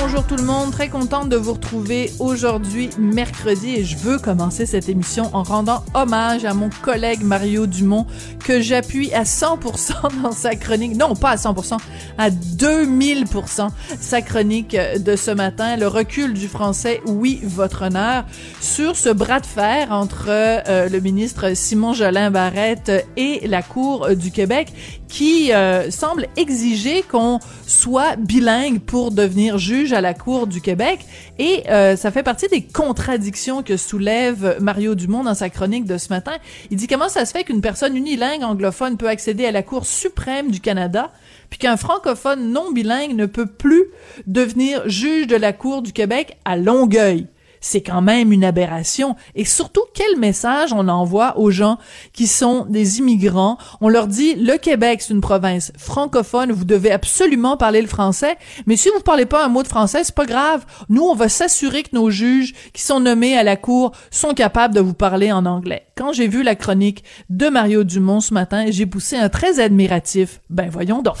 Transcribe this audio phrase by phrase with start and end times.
[0.00, 4.66] Bonjour tout le monde, très contente de vous retrouver aujourd'hui mercredi et je veux commencer
[4.66, 8.04] cette émission en rendant hommage à mon collègue Mario Dumont
[8.44, 11.78] que j'appuie à 100% dans sa chronique, non pas à 100%,
[12.18, 13.68] à 2000%
[14.00, 18.24] sa chronique de ce matin, le recul du français, oui votre honneur,
[18.60, 24.08] sur ce bras de fer entre euh, le ministre Simon Jolin Barrette et la Cour
[24.16, 24.72] du Québec
[25.08, 31.00] qui euh, semble exiger qu'on soit bilingue pour devenir juge à la Cour du Québec.
[31.38, 35.98] Et euh, ça fait partie des contradictions que soulève Mario Dumont dans sa chronique de
[35.98, 36.32] ce matin.
[36.70, 39.86] Il dit comment ça se fait qu'une personne unilingue anglophone peut accéder à la Cour
[39.86, 41.12] suprême du Canada,
[41.50, 43.84] puis qu'un francophone non bilingue ne peut plus
[44.26, 47.26] devenir juge de la Cour du Québec à Longueuil?
[47.64, 49.16] C'est quand même une aberration.
[49.34, 51.78] Et surtout, quel message on envoie aux gens
[52.12, 53.56] qui sont des immigrants?
[53.80, 58.36] On leur dit, le Québec, c'est une province francophone, vous devez absolument parler le français,
[58.66, 60.66] mais si vous parlez pas un mot de français, c'est pas grave.
[60.90, 64.74] Nous, on va s'assurer que nos juges qui sont nommés à la cour sont capables
[64.74, 65.86] de vous parler en anglais.
[65.96, 70.40] Quand j'ai vu la chronique de Mario Dumont ce matin, j'ai poussé un très admiratif.
[70.50, 71.16] Ben voyons donc.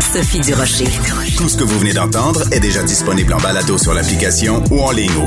[0.00, 0.88] Sophie Durocher.
[1.36, 4.92] Tout ce que vous venez d'entendre est déjà disponible en balado sur l'application ou en
[4.92, 5.26] ligne au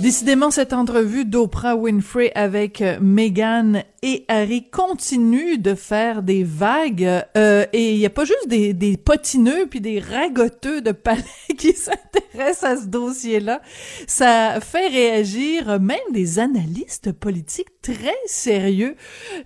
[0.00, 7.24] Décidément, cette entrevue d'Oprah Winfrey avec euh, Meghan et Harry continue de faire des vagues.
[7.36, 11.24] Euh, et il n'y a pas juste des, des potineux puis des ragoteux de palais
[11.58, 13.62] qui s'intéressent à ce dossier-là.
[14.06, 18.96] Ça fait réagir même des analystes politiques très sérieux.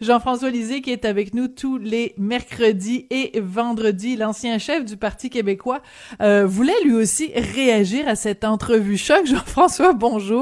[0.01, 5.31] Jean-François Lisée, qui est avec nous tous les mercredis et vendredis, l'ancien chef du Parti
[5.31, 5.81] québécois,
[6.21, 9.27] euh, voulait lui aussi réagir à cette entrevue choc.
[9.27, 10.40] Jean-François, bonjour.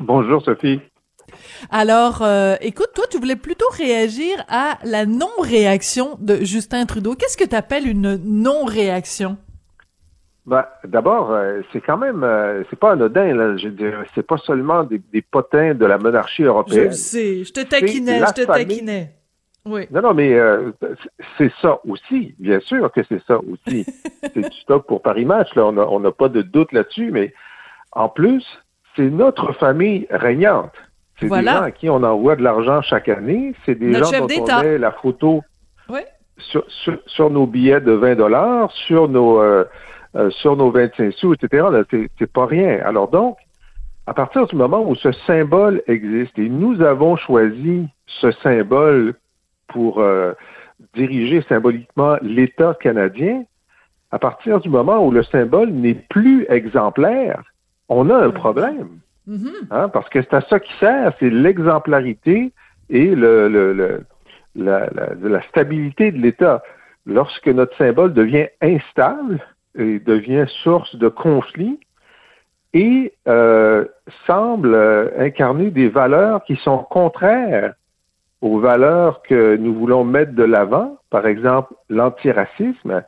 [0.00, 0.80] Bonjour Sophie.
[1.70, 7.14] Alors, euh, écoute, toi, tu voulais plutôt réagir à la non-réaction de Justin Trudeau.
[7.14, 9.36] Qu'est-ce que tu appelles une non-réaction?
[10.46, 13.56] Ben, D'abord, euh, c'est quand même, euh, c'est pas anodin, là.
[14.14, 16.84] C'est pas seulement des, des potins de la monarchie Je européenne.
[16.86, 18.66] le sais, je te taquinais, je te famille.
[18.66, 19.14] taquinais.
[19.66, 19.86] Oui.
[19.92, 20.72] Non, non, mais euh,
[21.36, 22.34] c'est ça aussi.
[22.38, 23.84] Bien sûr que c'est ça aussi.
[24.22, 25.66] c'est du stock pour Paris Match, là.
[25.66, 27.32] On n'a on n'a pas de doute là-dessus, mais
[27.92, 28.42] en plus,
[28.96, 30.72] c'est notre famille régnante.
[31.18, 31.52] C'est Voilà.
[31.52, 33.54] des gens à qui on envoie de l'argent chaque année.
[33.64, 35.42] C'est des Notre gens dont on met la photo
[36.38, 39.64] sur, sur, sur nos billets de 20 dollars, sur nos euh,
[40.16, 41.66] euh, sur nos 25 sous, etc.
[42.18, 42.80] c'est pas rien.
[42.84, 43.36] Alors donc,
[44.06, 49.14] à partir du moment où ce symbole existe et nous avons choisi ce symbole
[49.68, 50.32] pour euh,
[50.94, 53.44] diriger symboliquement l'État canadien,
[54.10, 57.44] à partir du moment où le symbole n'est plus exemplaire,
[57.90, 58.88] on a un problème.
[59.26, 59.50] Mhm.
[59.70, 62.52] Hein, parce que c'est à ça qui sert, c'est l'exemplarité
[62.88, 64.04] et le, le- le-
[64.56, 66.62] la, la- la stabilité de l'État.
[67.06, 69.38] Lorsque notre symbole devient instable
[69.78, 71.78] et devient source de conflit
[72.72, 73.84] et euh,
[74.26, 77.74] semble euh, incarner des valeurs qui sont contraires
[78.40, 83.02] aux valeurs que nous voulons mettre de l'avant, par exemple l'antiracisme,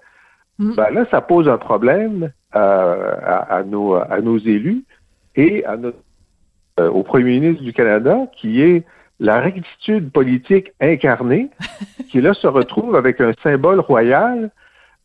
[0.59, 0.75] Mm.
[0.77, 4.85] ben là, ça pose un problème à, à nos, à nos élus
[5.37, 5.99] et à notre,
[6.81, 8.85] euh, au premier ministre du Canada, qui est
[9.21, 11.51] la rectitude politique incarnée,
[12.11, 14.51] qui là se retrouve avec un symbole royal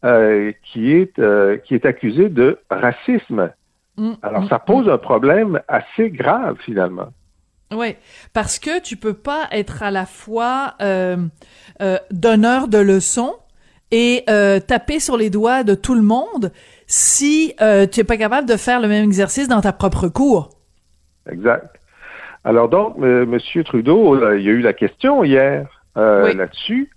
[0.05, 3.51] euh, qui est euh, qui est accusé de racisme.
[3.97, 7.09] Mm, Alors mm, ça pose un problème assez grave finalement.
[7.73, 7.95] Oui,
[8.31, 10.75] parce que tu peux pas être à la fois
[12.11, 13.35] donneur de leçons
[13.91, 16.53] et taper sur les doigts de tout le monde
[16.87, 20.49] si euh, tu es pas capable de faire le même exercice dans ta propre cour.
[21.29, 21.67] Exact.
[22.43, 25.67] Alors donc, euh, Monsieur Trudeau, euh, il y a eu la question hier
[25.97, 26.35] euh, Oui.
[26.35, 26.89] là-dessus,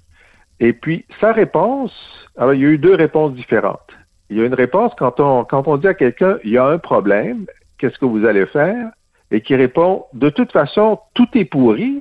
[0.60, 1.92] et puis sa réponse.
[2.38, 3.90] Alors il y a eu deux réponses différentes.
[4.30, 6.64] Il y a une réponse quand on quand on dit à quelqu'un il y a
[6.64, 7.46] un problème,
[7.78, 8.90] qu'est-ce que vous allez faire,
[9.32, 12.00] et qui répond de toute façon tout est pourri.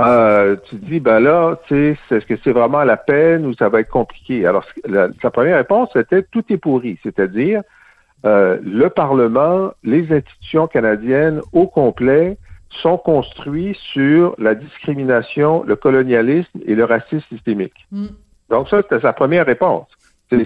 [0.00, 3.54] Euh, tu te dis ben là, tu sais, est-ce que c'est vraiment la peine ou
[3.54, 4.44] ça va être compliqué?
[4.44, 7.62] Alors la, sa première réponse c'était tout est pourri, c'est-à-dire
[8.24, 12.38] euh, le Parlement, les institutions canadiennes au complet
[12.70, 17.86] sont construits sur la discrimination, le colonialisme et le racisme systémique.
[17.92, 18.06] Mm.
[18.50, 19.86] Donc ça, c'était sa première réponse.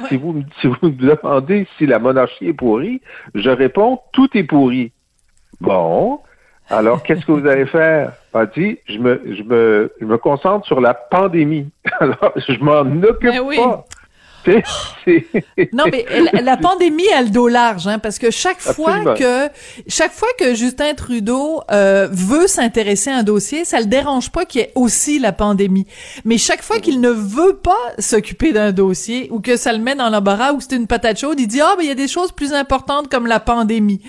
[0.09, 3.01] Si, vous, si vous me demandez si la monarchie est pourrie,
[3.35, 4.93] je réponds tout est pourri.
[5.61, 6.21] Bon,
[6.71, 8.13] alors qu'est-ce que vous allez faire?
[8.35, 11.71] A dit, je me, je me, je me concentre sur la pandémie.
[12.01, 13.57] Alors, je m'en occupe Ben oui.
[13.57, 13.85] pas.
[15.73, 19.15] Non, mais la, la pandémie a le dos large, hein, parce que chaque fois Absolument.
[19.15, 19.49] que
[19.89, 24.45] chaque fois que Justin Trudeau euh, veut s'intéresser à un dossier, ça le dérange pas
[24.45, 25.87] qu'il y ait aussi la pandémie.
[26.25, 29.95] Mais chaque fois qu'il ne veut pas s'occuper d'un dossier ou que ça le met
[29.95, 31.95] dans l'embarras ou que c'est une patate chaude, il dit ah ben il y a
[31.95, 34.01] des choses plus importantes comme la pandémie.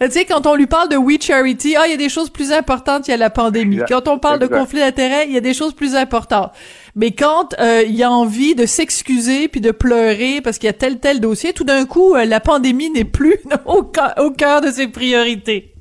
[0.00, 2.30] Tu sais quand on lui parle de We Charity, ah il y a des choses
[2.30, 3.76] plus importantes, il y a la pandémie.
[3.76, 3.88] Exact.
[3.90, 6.52] Quand on parle de conflit d'intérêts, il y a des choses plus importantes.
[6.96, 10.74] Mais quand euh, il a envie de s'excuser puis de pleurer parce qu'il y a
[10.74, 14.88] tel tel dossier, tout d'un coup, euh, la pandémie n'est plus au, cœur de ses
[14.88, 15.74] priorités.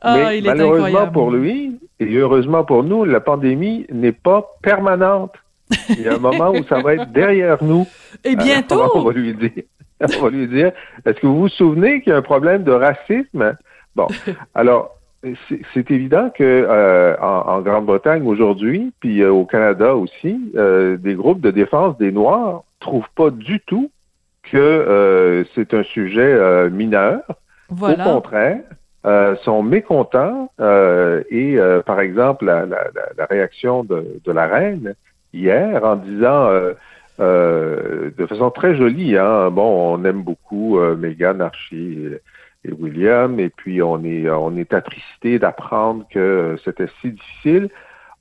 [0.00, 1.12] Ah, Mais il est malheureusement incroyable.
[1.12, 5.34] pour lui, et heureusement pour nous, la pandémie n'est pas permanente.
[5.90, 7.86] Il y a un moment où ça va être derrière nous.
[8.24, 9.64] Et bientôt, Alors, on va lui dire,
[10.00, 10.72] on va lui dire,
[11.04, 13.56] est-ce que vous vous souvenez qu'il y a un problème de racisme?
[13.96, 14.06] Bon,
[14.54, 14.97] alors,
[15.74, 21.14] c'est évident que euh, en, en Grande-Bretagne aujourd'hui, puis euh, au Canada aussi, euh, des
[21.14, 23.90] groupes de défense des Noirs trouvent pas du tout
[24.44, 27.22] que euh, c'est un sujet euh, mineur.
[27.70, 28.04] Au voilà.
[28.04, 28.60] contraire,
[29.06, 32.84] euh, sont mécontents euh, et, euh, par exemple, la, la,
[33.16, 34.94] la- réaction de, de la reine
[35.32, 36.72] hier en disant euh,
[37.20, 42.08] euh, de façon très jolie, hein, bon, on aime beaucoup euh, Meghan, Archie
[42.64, 47.70] et, William, et puis on est on est attristé d'apprendre que c'était si difficile.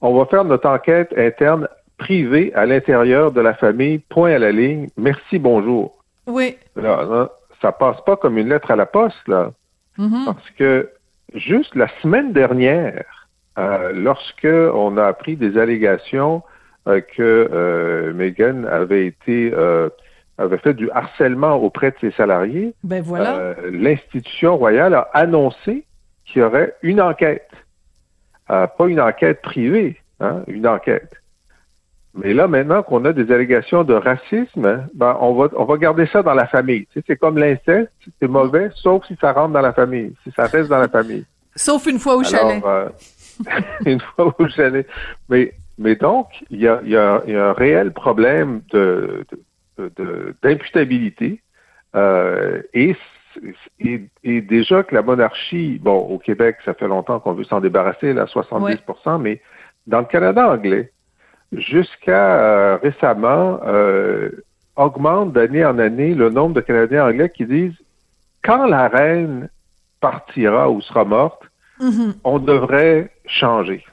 [0.01, 1.67] On va faire notre enquête interne
[1.97, 4.87] privée à l'intérieur de la famille, point à la ligne.
[4.97, 6.03] Merci, bonjour.
[6.27, 6.57] Oui.
[6.75, 7.31] Là, là,
[7.61, 9.51] ça passe pas comme une lettre à la poste, là.
[9.97, 10.25] Mhm.
[10.25, 10.89] Parce que
[11.33, 16.43] juste la semaine dernière, euh, lorsque on a appris des allégations
[16.87, 19.89] euh, que euh, Meghan avait été euh,
[20.37, 23.35] avait fait du harcèlement auprès de ses salariés, Ben voilà.
[23.37, 25.85] euh, l'institution royale a annoncé
[26.25, 27.49] qu'il y aurait une enquête.
[28.49, 31.11] Euh, pas une enquête privée, hein, une enquête.
[32.13, 35.77] Mais là, maintenant qu'on a des allégations de racisme, hein, ben, on va on va
[35.77, 36.85] garder ça dans la famille.
[36.87, 40.31] Tu sais, c'est comme l'inceste, c'est mauvais, sauf si ça rentre dans la famille, si
[40.35, 41.25] ça reste dans la famille.
[41.55, 42.63] Sauf une fois au chalet.
[42.65, 42.89] Euh,
[43.85, 44.87] une fois au chalet.
[45.29, 49.25] Mais, mais donc, il y a, il y, a, y a un réel problème de-
[49.31, 49.39] de-
[50.43, 51.41] d'imputabilité.
[51.95, 52.95] euh, et,
[53.79, 57.59] et, et déjà que la monarchie, bon, au Québec, ça fait longtemps qu'on veut s'en
[57.61, 58.77] débarrasser, là, 70
[59.19, 59.41] mais
[59.85, 60.91] dans le Canada anglais,
[61.51, 64.29] jusqu'à euh, récemment, euh,
[64.75, 67.77] augmente d'année en année le nombre de Canadiens anglais qui disent
[68.43, 69.49] quand la reine
[69.99, 71.41] partira ou sera morte,
[71.79, 72.15] Mhm.
[72.23, 73.83] on devrait changer.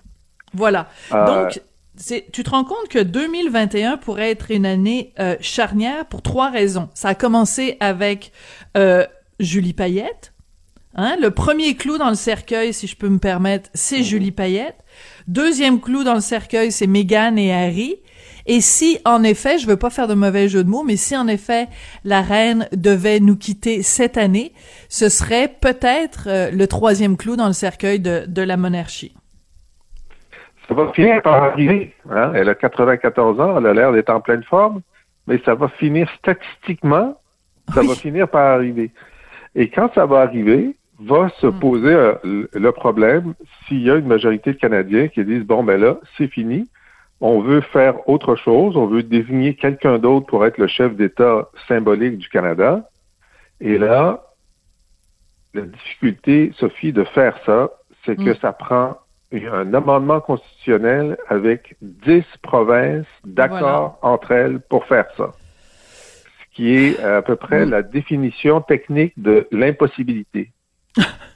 [0.55, 0.87] Voilà.
[1.27, 1.61] Donc,
[1.97, 6.89] tu te rends compte que 2021 pourrait être une année euh, charnière pour trois raisons.
[6.95, 8.33] Ça a commencé avec
[8.77, 9.07] euh,
[9.39, 10.33] Julie Payette.
[10.97, 14.77] Hein, le premier clou dans le cercueil, si je peux me permettre, c'est Julie Payette.
[15.27, 17.97] Deuxième clou dans le cercueil, c'est Meghan et Harry.
[18.47, 21.17] Et si, en effet, je veux pas faire de mauvais jeu de mots, mais si
[21.17, 21.69] en effet
[22.05, 24.53] la reine devait nous quitter cette année,
[24.89, 29.15] ce serait peut-être euh, le troisième clou dans le cercueil de, de la monarchie.
[30.69, 31.95] Ça va finir par arriver.
[32.11, 32.33] hein.
[32.35, 34.81] Elle a 94 ans, elle a l'air d'être en pleine forme,
[35.27, 37.19] mais ça va finir statistiquement,
[37.75, 37.89] ça Oui.
[37.89, 38.91] va finir par arriver.
[39.55, 41.59] Et quand ça va arriver, va se Mm.
[41.61, 43.35] poser euh, le- le problème
[43.67, 46.69] s'il y a une majorité de Canadiens qui disent bon ben là, c'est fini.
[47.21, 51.49] On veut faire autre chose, on veut désigner quelqu'un d'autre pour être le chef d'État
[51.69, 52.89] symbolique du Canada.
[53.61, 54.23] Et là,
[55.55, 57.71] la difficulté, Sophie, de faire ça,
[58.05, 58.37] c'est que Mm.
[58.41, 58.97] ça prend
[59.53, 65.33] un amendement constitutionnel avec 10 provinces d'accord entre elles pour faire ça.
[66.41, 67.71] Ce qui est à peu près Mm.
[67.71, 70.53] la définition technique de l'impossibilité.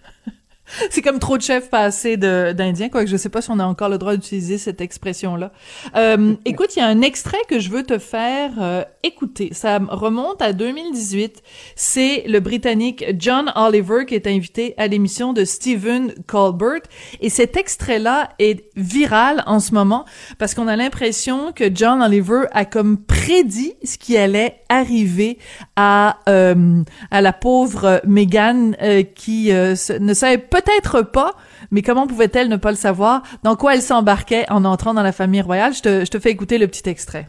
[0.90, 3.64] C'est comme trop de chefs, pas assez d'Indiens, quoique je sais pas si on a
[3.64, 5.52] encore le droit d'utiliser cette expression-là.
[5.96, 9.50] Euh, écoute, il y a un extrait que je veux te faire euh, écouter.
[9.52, 11.42] Ça remonte à 2018.
[11.76, 16.82] C'est le Britannique John Oliver qui est invité à l'émission de Stephen Colbert.
[17.20, 20.04] Et cet extrait-là est viral en ce moment
[20.38, 25.38] parce qu'on a l'impression que John Oliver a comme prédit ce qui allait arriver
[25.76, 31.34] à euh, à la pauvre Meghan euh, qui euh, se- ne savait peut-être pas,
[31.70, 35.12] mais comment pouvait-elle ne pas le savoir, dans quoi elle s'embarquait en entrant dans la
[35.12, 35.74] famille royale?
[35.74, 37.28] Je te, je te fais écouter le petit extrait.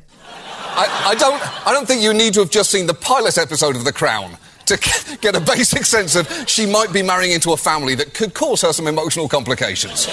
[0.77, 1.41] I, I don't.
[1.65, 4.37] I don't think you need to have just seen the pilot episode of The Crown
[4.67, 4.77] to
[5.21, 8.61] get a basic sense of she might be marrying into a family that could cause
[8.61, 10.07] her some emotional complications.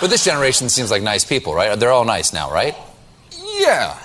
[0.00, 1.78] But this generation seems like nice people, right?
[1.78, 2.74] They're all nice now, right?
[3.58, 3.96] Yeah.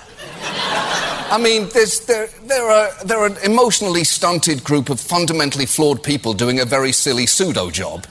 [1.31, 6.01] I mean, there's, there, there, are, there are an emotionally stunted group of fundamentally flawed
[6.01, 8.05] people doing a very silly pseudo job.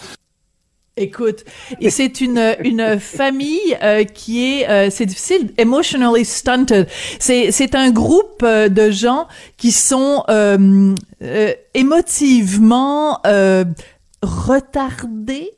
[0.96, 1.44] Écoute,
[1.80, 6.88] et c'est une une famille euh, qui est euh, c'est difficile emotionally stunted.
[7.20, 13.20] C'est c'est un groupe euh, de gens qui sont euh, euh, émotivement
[14.22, 15.52] retardés,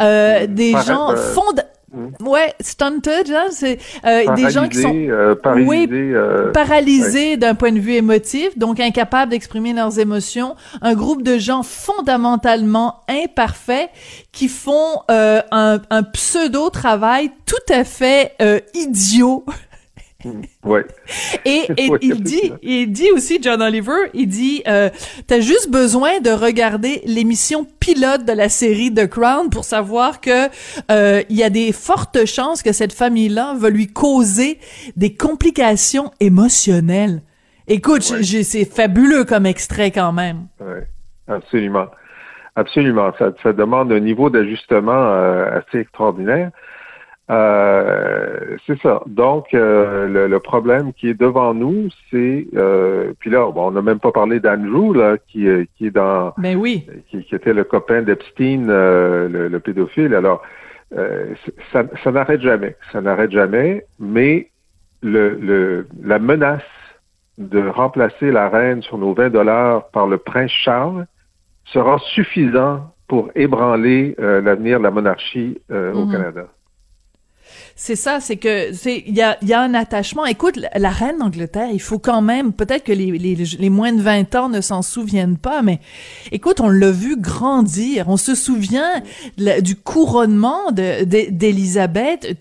[0.00, 1.52] des gens fond
[1.92, 2.26] Mm.
[2.26, 7.72] Ouais, stunted, hein, c'est euh, des gens qui sont euh, paralysés, euh, paralysés d'un point
[7.72, 10.56] de vue émotif, donc incapables d'exprimer leurs émotions.
[10.80, 13.90] Un groupe de gens fondamentalement imparfaits
[14.32, 18.32] qui font euh, un, un pseudo travail tout à fait
[18.74, 19.44] idiot
[20.64, 20.84] Ouais.
[21.44, 24.90] Et, et il dit, il dit aussi John Oliver, il dit, euh,
[25.26, 30.46] t'as juste besoin de regarder l'émission pilote de la série The Crown pour savoir que
[30.90, 34.58] euh, il y a des fortes chances que cette famille-là va lui causer
[34.96, 37.22] des complications émotionnelles.
[37.66, 40.46] Écoute, c'est fabuleux comme extrait quand même.
[40.60, 40.86] Ouais,
[41.28, 41.86] absolument,
[42.54, 43.12] absolument.
[43.18, 46.50] Ça, ça demande un niveau d'ajustement euh, assez extraordinaire.
[47.30, 49.00] Euh, c'est ça.
[49.06, 53.82] Donc, euh, le, problème qui est devant nous, c'est euh, puis là, bon, on n'a
[53.82, 57.54] même pas parlé d'Andrew là, qui, qui est dans, mais ben oui, qui, qui était
[57.54, 60.14] le copain d'Epstein, le, le, pédophile.
[60.14, 60.42] Alors,
[61.72, 63.86] ça, ça n'arrête jamais, ça n'arrête jamais.
[64.00, 64.50] Mais
[65.00, 66.62] le, le, la menace
[67.38, 71.06] de remplacer la reine sur nos 20 dollars par le prince Charles
[71.64, 76.12] sera suffisant pour ébranler l'avenir de la monarchie au mhm.
[76.12, 76.46] Canada.
[77.76, 80.26] C'est ça, c'est que c'est il y a, y a un attachement.
[80.26, 84.00] Écoute, la reine d'Angleterre, il faut quand même peut-être que les, les, les moins de
[84.00, 85.80] 20 ans ne s'en souviennent pas, mais
[86.30, 88.08] écoute, on l'a vu grandir.
[88.08, 89.02] On se souvient
[89.36, 92.36] du couronnement d'Élisabeth,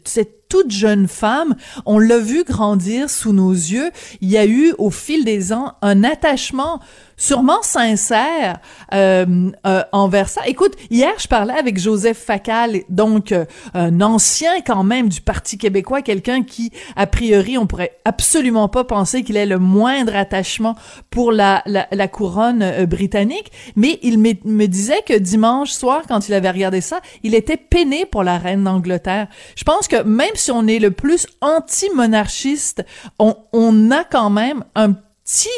[0.51, 1.55] toute jeune femme.
[1.85, 3.89] On l'a vu grandir sous nos yeux.
[4.19, 6.81] Il y a eu au fil des ans un attachement
[7.15, 8.57] sûrement sincère
[8.93, 10.41] euh, euh, envers ça.
[10.47, 15.59] Écoute, hier, je parlais avec Joseph Facal, donc euh, un ancien quand même du Parti
[15.59, 20.75] québécois, quelqu'un qui, a priori, on pourrait absolument pas penser qu'il ait le moindre attachement
[21.11, 26.01] pour la, la, la couronne euh, britannique, mais il me, me disait que dimanche soir,
[26.07, 29.27] quand il avait regardé ça, il était peiné pour la reine d'Angleterre.
[29.55, 32.85] Je pense que même si on est le plus anti-monarchiste,
[33.19, 35.49] on, a quand même un petit,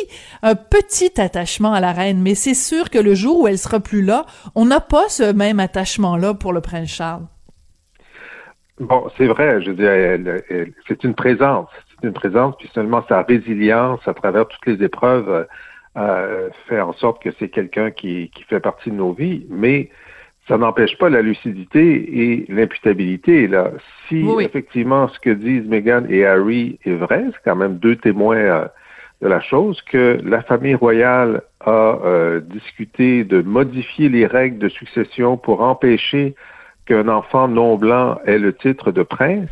[0.42, 3.80] un petit attachement à la reine, mais c'est sûr que le jour où elle sera
[3.80, 4.26] plus là,
[4.56, 7.24] on n'a pas ce même attachement-là pour le prince Charles.
[8.80, 10.44] Bon, c'est vrai, je dire,
[10.88, 15.48] c'est une présence, c'est une présence, puis seulement sa résilience à travers toutes les épreuves
[15.96, 19.92] euh, fait en sorte que c'est quelqu'un qui, qui fait partie de nos vies, mais
[20.48, 23.48] ça n'empêche pas la lucidité et l'imputabilité.
[23.48, 23.72] Là,
[24.08, 28.38] si effectivement ce que disent Meghan et Harry est vrai, c'est quand même deux témoins
[28.38, 28.66] euh,
[29.22, 34.68] de la chose que la famille royale a euh, discuté de modifier les règles de
[34.68, 36.36] succession pour empêcher
[36.86, 39.50] qu'un enfant non blanc ait le titre de prince.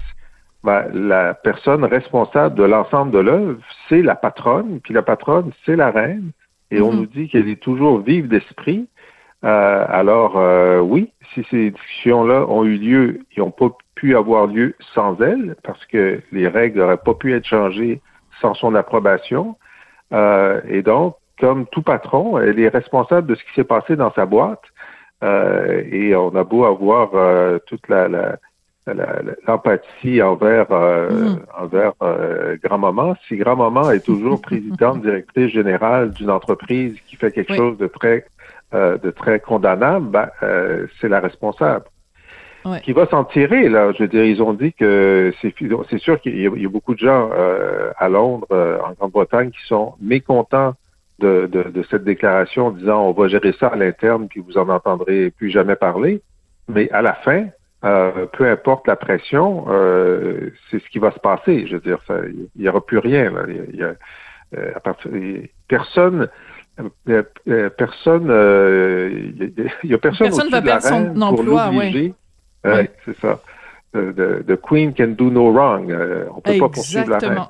[0.66, 5.78] Ben, la personne responsable de l'ensemble de l'œuvre, c'est la patronne, puis la patronne, c'est
[5.78, 6.32] la reine,
[6.70, 6.96] et on mm-hmm.
[6.98, 8.88] nous dit qu'elle est toujours vive d'esprit.
[9.44, 14.48] Euh, alors euh, oui, si ces discussions-là ont eu lieu, ils n'ont pas pu avoir
[14.48, 18.02] lieu sans elle, parce que les règles n'auraient pas pu être changées
[18.42, 19.56] sans son approbation.
[20.14, 24.12] Euh, et donc, comme tout patron, elle est responsable de ce qui s'est passé dans
[24.14, 24.64] sa boîte.
[25.24, 28.38] Euh, et on a beau avoir euh, toute la, la
[29.48, 31.40] l'empathie envers mm.
[31.56, 31.94] envers
[32.64, 33.16] grand-maman.
[33.28, 38.26] Si grand-maman est toujours présidente, directrice générale d'une entreprise qui fait quelque chose de très
[38.74, 40.30] de très condamnable, ben,
[41.00, 41.86] c'est la responsable
[42.84, 43.70] qui va s'en tirer.
[43.70, 45.54] Là, je veux dire, ils ont dit que c'est
[45.90, 49.66] c'est sûr qu'il y, a beaucoup de gens euh, à Londres, euh, en Grande-Bretagne, qui
[49.68, 50.76] sont mécontents
[51.20, 54.70] de, de, de, cette déclaration, disant on va gérer ça à l'interne, puis vous en
[54.70, 56.22] entendrez plus jamais parler.
[56.68, 57.48] Mais à la fin,
[57.84, 59.66] euh, peu importe la pression,
[60.70, 61.68] c'est ce qui va se passer.
[61.68, 62.00] Je veux dire,
[62.56, 63.32] il n'y aura plus rien.
[63.32, 63.42] Là.
[63.48, 63.94] Il y a,
[64.76, 65.12] à partir,
[65.68, 66.28] personne
[67.78, 68.28] personne,
[69.84, 72.14] il y a personne, personne va perdre son emploi, oui.
[72.64, 73.42] Oui, c'est ça.
[73.94, 75.92] The, Queen can do no wrong.
[75.92, 77.46] Euh, on peut pas poursuivre la reine.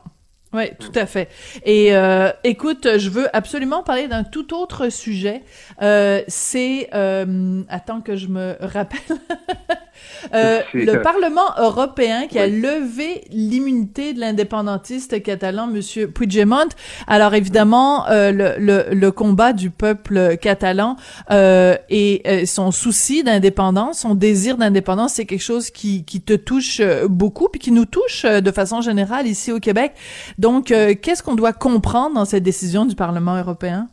[0.54, 1.30] Oui, tout à fait.
[1.64, 5.44] Et euh, écoute, je veux absolument parler d'un tout autre sujet.
[5.82, 9.00] Euh, c'est, euh, attends que je me rappelle.
[10.34, 16.70] Euh, le Parlement européen qui a levé l'immunité de l'indépendantiste catalan, Monsieur Puigdemont.
[17.08, 20.96] Alors évidemment, euh, le, le, le, combat du peuple catalan
[21.32, 26.34] euh, et euh, son souci d'indépendance, son désir d'indépendance, c'est quelque chose qui, qui te
[26.34, 29.94] touche beaucoup, puis qui nous touche de façon générale ici au Québec.
[30.38, 33.88] Donc, qu'est-ce qu'on doit comprendre dans cette décision du Parlement européen?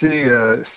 [0.00, 0.26] C'est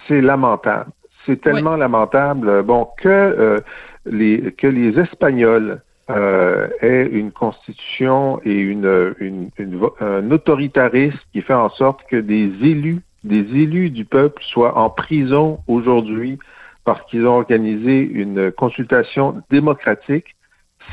[0.08, 0.92] c'est lamentable.
[1.29, 2.63] C'est tellement lamentable.
[2.63, 3.62] Bon, que
[4.05, 9.51] les, que les Espagnols euh, aient une constitution et une, une,
[10.00, 14.89] un autoritarisme qui fait en sorte que des élus, des élus du peuple soient en
[14.89, 16.39] prison aujourd'hui
[16.83, 20.36] parce qu'ils ont organisé une consultation démocratique,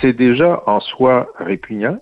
[0.02, 1.98] c'est déjà en soi répugnant,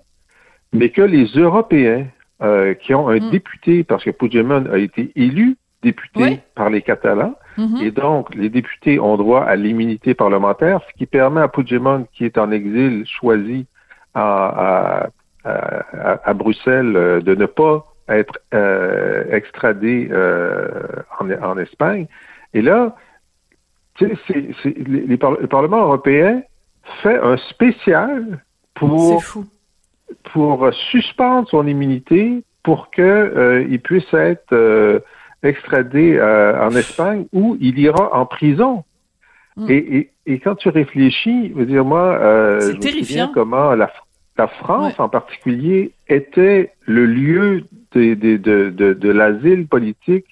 [0.73, 2.07] mais que les Européens
[2.41, 3.31] euh, qui ont un mm.
[3.31, 7.83] député, parce que Puigdemont a été élu député par les Catalans, Mm-hmm.
[7.83, 12.25] Et donc, les députés ont droit à l'immunité parlementaire, ce qui permet à Puigdemont, qui
[12.25, 13.65] est en exil choisi
[14.13, 15.07] à,
[15.45, 20.67] à, à, Bruxelles, euh, de ne pas être euh, extradé euh,
[21.19, 22.07] en, en, Espagne.
[22.53, 22.95] Et là,
[23.99, 24.15] sais,
[24.65, 26.41] le Parlement européen
[27.01, 28.43] fait un spécial
[28.75, 29.23] pour,
[30.33, 34.53] pour suspendre son immunité pour qu'il euh, puisse être
[35.45, 38.83] extradé euh, en Espagne où il ira en prison.
[39.55, 39.67] Hmm.
[39.69, 43.31] Et, et, quand tu réfléchis, veux dire moi, euh, je terrifiant.
[43.33, 43.91] comment la,
[44.37, 50.25] la France en particulier était le lieu de, de, de, de, l'asile politique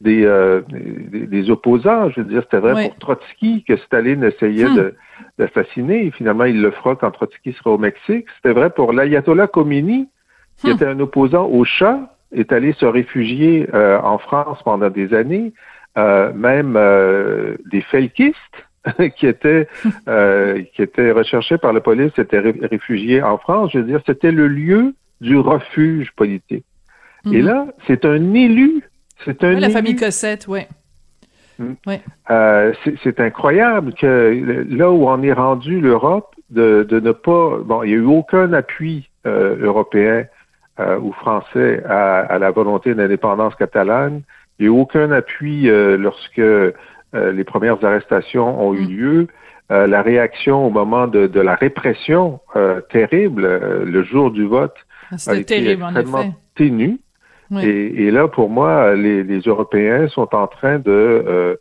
[0.00, 2.10] des, euh, des, opposants.
[2.10, 4.90] Je veux dire, c'était vrai pour Trotsky que Staline essayait hmm.
[5.38, 6.10] d'assassiner.
[6.10, 8.26] Finalement, il le fera quand Trotsky sera au Mexique.
[8.36, 10.08] C'était vrai pour l'ayatollah Khomeini,
[10.56, 10.70] qui hmm.
[10.70, 15.52] était un opposant au chat est allé se réfugier euh, en France pendant des années,
[15.96, 18.36] euh, même euh, des fakistes
[19.16, 19.68] qui étaient
[20.74, 23.70] qui étaient recherchés par la police étaient réfugiés en France.
[23.72, 26.66] Je veux dire, c'était le lieu du refuge politique.
[27.32, 27.46] Et mhm.
[27.46, 28.82] là, c'est un élu.
[29.24, 30.60] C'est un la famille Cossette, oui.
[31.56, 31.74] Hmm.
[33.04, 37.58] c'est incroyable que là où on est rendu l'Europe, de, de, ne pas.
[37.64, 40.26] Bon, il n'y a eu aucun appui européen
[40.80, 44.22] euh, ou français à, à, la volonté d'indépendance catalane.
[44.58, 46.72] Il n'y a eu aucun appui euh, lorsque euh,
[47.12, 48.90] les premières arrestations ont eu mm.
[48.90, 49.28] lieu.
[49.70, 52.40] la réaction au moment de, de la répression
[52.90, 53.42] terrible,
[53.84, 54.74] le jour du vote,
[55.12, 56.98] ah, a été terrible, extrêmement ténu.
[57.62, 61.56] Et, et, là, pour moi, les, les, Européens sont en train de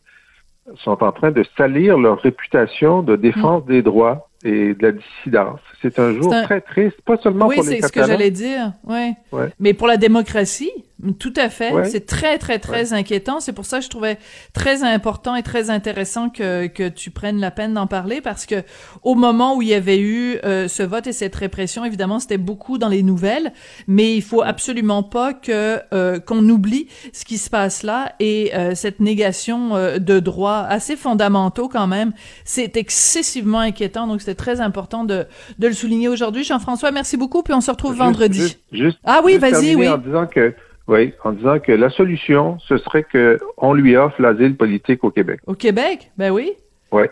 [0.77, 3.67] sont en train de salir leur réputation de défense mm.
[3.67, 5.59] des droits et de la dissidence.
[5.81, 8.73] C'est un jour très triste, pas seulement pour les Oui, c'est ce que j'allais dire,
[8.83, 9.13] ouais.
[9.59, 10.71] Mais pour la démocratie,
[11.19, 11.71] tout à fait.
[11.85, 13.39] C'est très, très, très inquiétant.
[13.39, 14.17] C'est pour ça que je trouvais
[14.53, 18.63] très important et très intéressant que, que tu prennes la peine d'en parler parce que
[19.01, 22.37] au moment où il y avait eu euh, ce vote et cette répression, évidemment, c'était
[22.37, 23.53] beaucoup dans les nouvelles,
[23.87, 28.55] mais il faut absolument pas que euh, qu'on oublie ce qui se passe là et
[28.55, 29.53] euh, cette négation
[29.97, 32.13] de droits assez fondamentaux quand même,
[32.45, 34.07] c'est excessivement inquiétant.
[34.07, 35.25] Donc, c'était très important de,
[35.59, 36.43] de le souligner aujourd'hui.
[36.43, 38.57] Jean-François, merci beaucoup, puis on se retrouve vendredi.
[39.03, 39.87] ah oui, vas-y, oui.
[39.89, 40.53] En disant que
[40.87, 45.39] oui, en disant que la solution, ce serait qu'on lui offre l'asile politique au Québec.
[45.47, 46.11] Au Québec?
[46.17, 46.51] Ben oui.
[46.91, 47.03] Oui.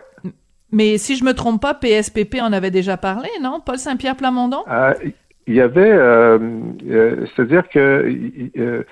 [0.71, 3.61] Mais si je me trompe pas, PSPP en avait déjà parlé, non?
[3.65, 4.63] Paul Saint-Pierre Plamondon?
[4.67, 4.93] Ah,
[5.47, 6.39] il y avait, euh,
[6.89, 7.79] euh, c'est-à-dire que
[8.57, 8.83] euh,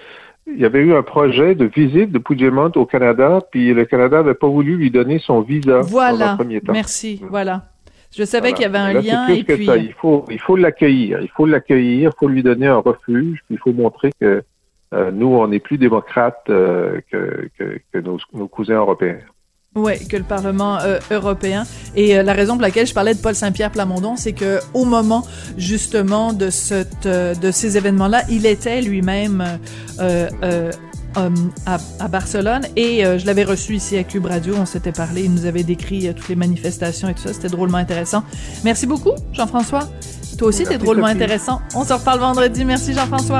[0.47, 4.17] il y avait eu un projet de visite de Puigdemont au Canada, puis le Canada
[4.17, 6.17] n'avait pas voulu lui donner son visa voilà.
[6.17, 6.73] dans un premier temps.
[6.73, 7.65] Merci, voilà.
[8.15, 9.69] Je savais qu'il y avait un lien et puis.
[9.77, 13.55] Il faut, il faut l'accueillir, il faut l'accueillir, il faut lui donner un refuge, puis
[13.55, 14.43] il faut montrer que
[14.93, 19.19] euh, nous, on est plus démocrates euh, que, nos, cousins européens.
[19.75, 21.63] Oui, que le Parlement euh, européen.
[21.95, 25.23] Et la raison pour laquelle je parlais de Paul Saint-Pierre Plamondon, c'est que au moment
[25.57, 29.43] justement de cette de ces événements-là, il était lui-même
[31.15, 34.55] à, Barcelone et je l'avais reçu ici à Cube Radio.
[34.57, 37.33] On s'était parlé, il nous avait décrit toutes les manifestations et tout ça.
[37.33, 38.23] C'était drôlement intéressant.
[38.63, 39.87] Merci beaucoup, Jean-François.
[40.39, 41.61] Toi aussi, t'es drôlement intéressant.
[41.75, 42.65] On se reparle vendredi.
[42.65, 43.39] Merci, Jean-François.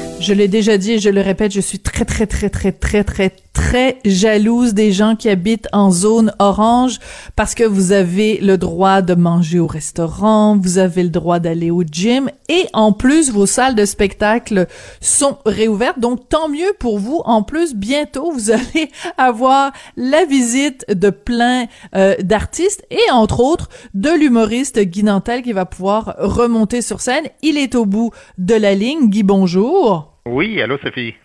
[0.21, 3.03] Je l'ai déjà dit et je le répète, je suis très très très très très
[3.03, 6.99] très très jalouse des gens qui habitent en zone orange
[7.35, 11.71] parce que vous avez le droit de manger au restaurant, vous avez le droit d'aller
[11.71, 14.67] au gym et en plus vos salles de spectacle
[15.01, 15.99] sont réouvertes.
[15.99, 17.23] Donc tant mieux pour vous.
[17.25, 23.69] En plus, bientôt vous allez avoir la visite de plein euh, d'artistes et entre autres
[23.95, 27.25] de l'humoriste Guy Nantel qui va pouvoir remonter sur scène.
[27.41, 29.09] Il est au bout de la ligne.
[29.09, 30.10] Guy, bonjour.
[30.25, 31.15] Oui, allô Sophie.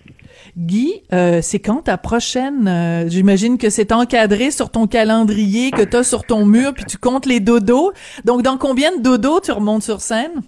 [0.56, 2.66] Guy, euh, c'est quand ta prochaine?
[2.66, 6.84] Euh, j'imagine que c'est encadré sur ton calendrier que tu as sur ton mur, puis
[6.84, 7.92] tu comptes les dodos.
[8.24, 10.42] Donc, dans combien de dodos tu remontes sur scène?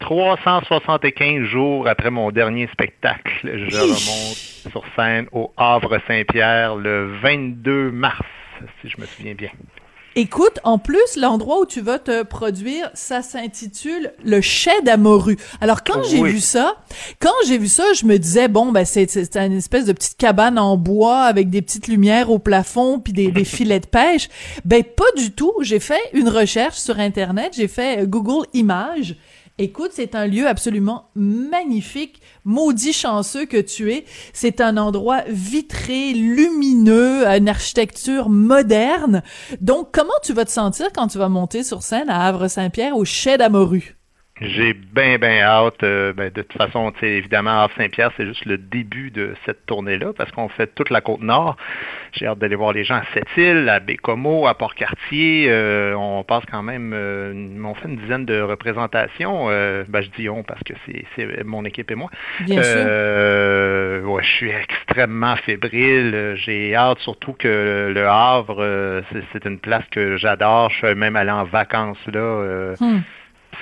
[0.00, 8.26] 375 jours après mon dernier spectacle, je remonte sur scène au Havre-Saint-Pierre le 22 mars,
[8.82, 9.50] si je me souviens bien.
[10.18, 15.36] Écoute, en plus, l'endroit où tu vas te produire, ça s'intitule le Chai d'Amoru.
[15.60, 16.76] Alors quand j'ai vu ça,
[17.20, 20.16] quand j'ai vu ça, je me disais bon ben c'est c'est une espèce de petite
[20.16, 24.30] cabane en bois avec des petites lumières au plafond puis des, des filets de pêche.
[24.64, 25.52] Ben pas du tout.
[25.60, 29.16] J'ai fait une recherche sur internet, j'ai fait euh, Google Images
[29.58, 34.04] Écoute, c'est un lieu absolument magnifique, maudit chanceux que tu es.
[34.34, 39.22] C'est un endroit vitré, lumineux, une architecture moderne.
[39.62, 43.06] Donc, comment tu vas te sentir quand tu vas monter sur scène à Havre-Saint-Pierre au
[43.06, 43.95] Chai d'Amoru?
[44.40, 45.82] J'ai bien, bien hâte.
[45.82, 50.30] Euh, ben, de toute façon, évidemment, Havre-Saint-Pierre, c'est juste le début de cette tournée-là parce
[50.30, 51.56] qu'on fait toute la côte nord.
[52.12, 55.46] J'ai hâte d'aller voir les gens à Sept-Îles, à Bécomo, à Port-Cartier.
[55.48, 57.32] Euh, on passe quand même, euh,
[57.64, 59.46] on fait une dizaine de représentations.
[59.46, 60.74] ben, je dis on parce que
[61.16, 62.10] c'est mon équipe et moi.
[62.40, 64.06] Bien sûr.
[64.06, 66.34] Ouais, je suis extrêmement fébrile.
[66.36, 70.68] J'ai hâte surtout que le Havre, c'est une place que j'adore.
[70.70, 72.74] Je suis même allé en vacances là.
[72.78, 73.00] Hmm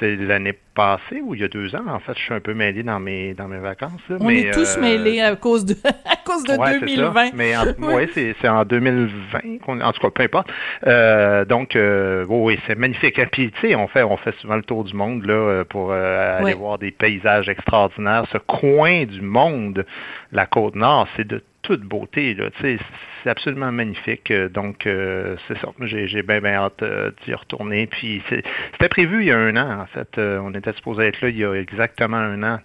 [0.00, 1.84] c'est l'année passée ou il y a deux ans?
[1.88, 4.00] En fait, je suis un peu mêlé dans mes dans mes vacances.
[4.10, 7.30] On est tous euh, mêlés à cause de à cause de 2020.
[7.34, 10.48] Mais en, ouais, c'est en 2020 qu'on en tout cas peu importe.
[10.86, 13.18] Euh, donc euh, oui, c'est magnifique.
[13.18, 15.92] Et puis tu sais, on fait on fait souvent le tour du monde là pour
[15.92, 18.24] aller voir des paysages extraordinaires.
[18.32, 19.86] Ce coin du monde,
[20.32, 22.34] la côte nord, c'est de toute beauté.
[22.34, 22.50] Là.
[22.60, 22.78] C'est
[23.26, 24.32] absolument magnifique.
[24.32, 25.68] Donc, euh, c'est ça.
[25.80, 27.86] J'ai bien, bien hâte euh, d'y retourner.
[27.86, 30.18] Puis, c'était prévu il y a un an, en fait.
[30.18, 32.58] on était supposé être là il y a exactement un an,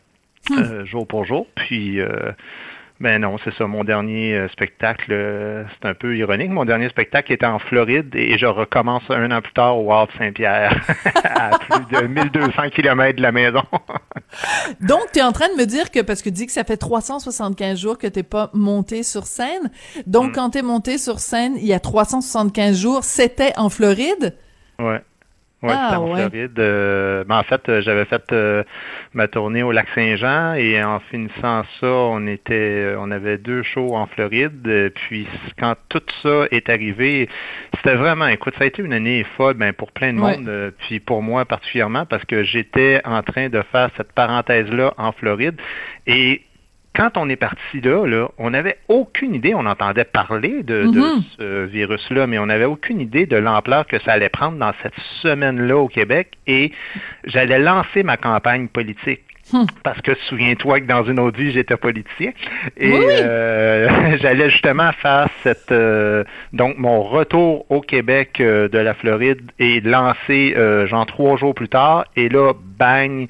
[0.50, 0.86] hmm.
[0.86, 1.48] jour pour jour.
[1.56, 2.00] Puis,
[3.00, 3.66] ben non, c'est ça.
[3.66, 6.50] Mon dernier euh, spectacle, euh, c'est un peu ironique.
[6.50, 10.10] Mon dernier spectacle était en Floride et je recommence un an plus tard au Walt
[10.18, 10.86] Saint-Pierre,
[11.24, 13.64] à plus de 1200 km de la maison.
[14.82, 16.66] Donc, tu es en train de me dire que, parce que tu dis que ça
[16.66, 19.72] fait 375 jours que tu pas monté sur scène.
[20.06, 20.34] Donc, mm.
[20.34, 24.36] quand tu es monté sur scène il y a 375 jours, c'était en Floride?
[24.78, 25.02] Ouais.
[25.62, 26.58] Oui, ah, en Floride.
[26.58, 28.64] Euh, ben, en fait, euh, j'avais fait euh,
[29.14, 33.94] ma tournée au lac Saint-Jean et en finissant ça, on était on avait deux shows
[33.94, 34.94] en Floride.
[34.96, 35.28] Puis
[35.60, 37.28] quand tout ça est arrivé,
[37.76, 41.02] c'était vraiment, écoute, ça a été une année folle ben, pour plein de monde, puis
[41.02, 45.60] pour moi particulièrement, parce que j'étais en train de faire cette parenthèse-là en Floride.
[46.08, 46.42] Et
[46.96, 51.24] quand on est parti là, on n'avait aucune idée, on entendait parler de, mm-hmm.
[51.38, 54.98] ce virus-là, mais on n'avait aucune idée de l'ampleur que ça allait prendre dans cette
[55.22, 56.72] semaine-là au Québec et
[57.26, 59.22] j'allais lancer ma campagne politique.
[59.52, 59.66] Hmm.
[59.84, 62.32] Parce que souviens-toi que dans une autre vie, j'étais politicien.
[62.78, 66.24] Et euh, j'allais justement faire cette euh,
[66.54, 71.70] donc mon retour au Québec euh, de la Floride et lancer genre trois jours plus
[71.70, 72.06] tard.
[72.16, 73.28] Et là, bang,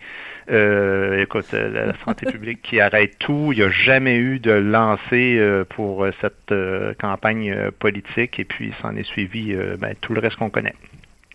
[0.51, 3.51] euh, écoute, euh, la santé publique qui arrête tout.
[3.51, 6.53] Il n'y a jamais eu de lancé euh, pour cette
[6.99, 10.75] campagne politique et puis s'en est suivi ben, tout le reste qu'on connaît.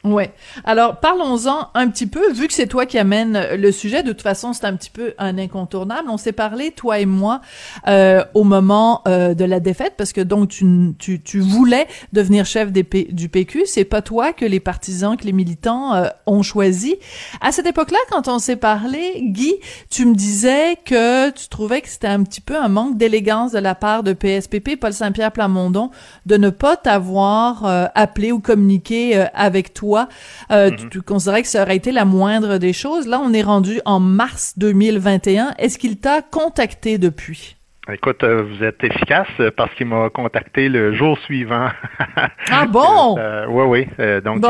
[0.05, 0.35] Ouais.
[0.65, 4.03] Alors parlons-en un petit peu, vu que c'est toi qui amène le sujet.
[4.03, 6.11] De toute façon, c'est un petit peu un incontournable.
[6.11, 7.41] On s'est parlé toi et moi
[7.89, 12.45] euh, au moment euh, de la défaite, parce que donc tu, tu, tu voulais devenir
[12.45, 13.63] chef du PQ.
[13.65, 16.97] C'est pas toi que les partisans, que les militants euh, ont choisi.
[17.41, 19.55] À cette époque-là, quand on s'est parlé, Guy,
[19.89, 23.59] tu me disais que tu trouvais que c'était un petit peu un manque d'élégance de
[23.59, 25.91] la part de PSPP, Paul Saint-Pierre Plamondon,
[26.27, 29.94] de ne pas t'avoir euh, appelé ou communiqué avec toi
[30.51, 30.89] euh, mhm.
[30.91, 33.07] tu, considérais que ça aurait été la moindre des choses.
[33.07, 35.55] Là, on est rendu en mars 2021.
[35.59, 37.57] Est-ce qu'il t'a contacté depuis?
[37.93, 39.29] Écoute, euh, vous êtes efficace
[39.59, 41.69] parce qu'il m'a contacté le jour suivant.
[42.51, 43.17] ah bon?
[43.25, 44.21] Euh, oui, oui.
[44.23, 44.43] donc,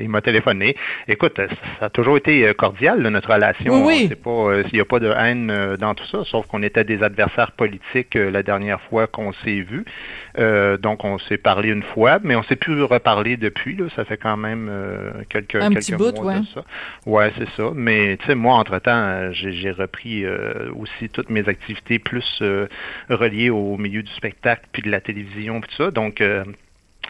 [0.00, 0.76] il m'a téléphoné.
[1.08, 1.40] Écoute,
[1.78, 3.84] ça a toujours été cordial, notre relation.
[3.84, 4.14] Oui, oui.
[4.14, 7.52] pas, il n'y a pas de haine dans tout ça, sauf qu'on était des adversaires
[7.52, 9.84] politiques la dernière fois qu'on s'est vus.
[10.38, 13.76] Euh, donc, on s'est parlé une fois, mais on s'est plus reparlé depuis.
[13.76, 13.84] Là.
[13.94, 16.40] Ça fait quand même euh, quelques, Un quelques mois ouais.
[16.40, 16.64] de ça.
[17.06, 17.70] Ouais, c'est ça.
[17.74, 22.42] Mais tu sais, moi, entre-temps, j'ai repris euh, aussi toutes mes activités plus
[23.10, 25.90] reliés au milieu du spectacle puis de la télévision puis tout ça.
[25.90, 26.22] Donc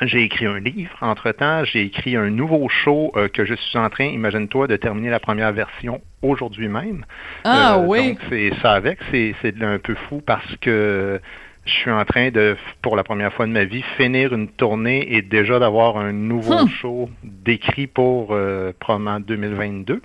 [0.02, 0.96] j'ai écrit un livre.
[1.00, 5.20] Entre-temps, j'ai écrit un nouveau show que je suis en train, imagine-toi, de terminer la
[5.20, 7.04] première version aujourd'hui même.
[7.44, 8.10] Ah oui.
[8.10, 11.20] Donc c'est ça avec, c'est un peu fou parce que
[11.64, 15.14] je suis en train de, pour la première fois de ma vie, finir une tournée
[15.14, 16.68] et déjà d'avoir un nouveau hmm.
[16.68, 20.02] show décrit pour euh, probablement 2022.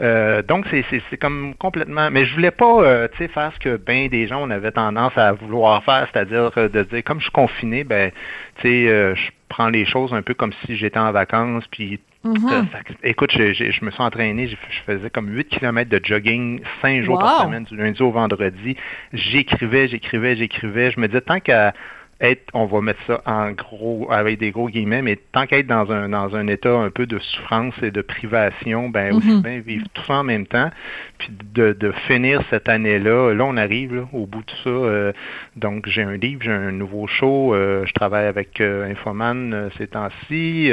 [0.00, 2.10] Euh, donc c'est comme complètement.
[2.10, 4.72] Mais je voulais pas, euh, tu sais, faire ce que bien des gens on avait
[4.72, 8.10] tendance à vouloir faire, c'est-à-dire euh, de dire comme je suis confiné, ben,
[8.56, 12.66] tu sais, je prends les choses un peu comme si j'étais en vacances, puis Mm-hmm.
[13.04, 17.42] écoute, je, me suis entraîné, je, faisais comme 8 km de jogging 5 jours par
[17.42, 18.76] semaine, du lundi au vendredi.
[19.12, 20.90] J'écrivais, j'écrivais, j'écrivais.
[20.90, 21.74] Je me disais, tant qu'à
[22.20, 25.90] être, on va mettre ça en gros, avec des gros guillemets, mais tant qu'être dans
[25.92, 29.42] un, dans un état un peu de souffrance et de privation, ben aussi mhm.
[29.42, 30.70] bien vivre tout ça en même temps,
[31.18, 35.12] puis de, de finir cette année-là, là on arrive au bout de ça, euh,
[35.54, 39.86] donc j'ai un livre, j'ai un nouveau show, euh, je travaille avec euh, Infoman ces
[39.86, 40.72] temps-ci,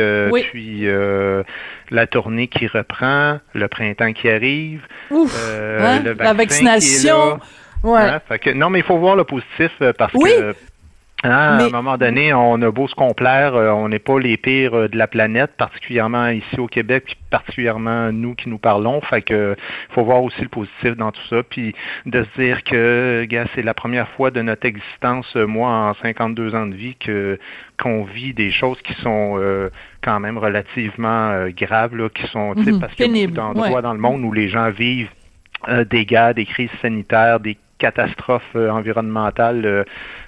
[0.52, 0.88] puis
[1.92, 4.82] la tournée qui reprend, le printemps qui arrive,
[5.12, 6.02] hein?
[6.18, 7.40] la vaccination.
[7.84, 8.20] Ouais.
[8.56, 10.56] non, mais il faut voir le positif parce que
[11.26, 14.38] Hein, à un moment donné, on a beau se complaire, euh, on n'est pas les
[14.38, 19.02] pires euh, de la planète, particulièrement ici au Québec, puis particulièrement nous qui nous parlons.
[19.02, 19.56] Fait que
[19.90, 21.74] faut voir aussi le positif dans tout ça, puis
[22.06, 25.94] de se dire que, gars, c'est la première fois de notre existence, euh, moi, en
[25.96, 27.40] 52 ans de vie, que
[27.82, 29.38] qu'on vit des choses qui sont
[30.02, 33.94] quand même relativement graves, là, qui sont, mm parce qu'il y a beaucoup d'endroits dans
[33.94, 35.10] le monde où les gens vivent
[35.90, 39.84] des guerres, des crises sanitaires, des catastrophe euh, environnementale euh,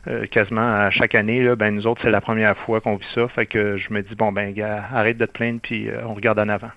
[0.07, 1.55] euh, quasiment à chaque année.
[1.55, 3.27] ben nous autres, c'est la première fois qu'on vit ça.
[3.29, 6.39] Fait que je me dis bon ben gars, arrête de te plaindre puis on regarde
[6.39, 6.71] en avant.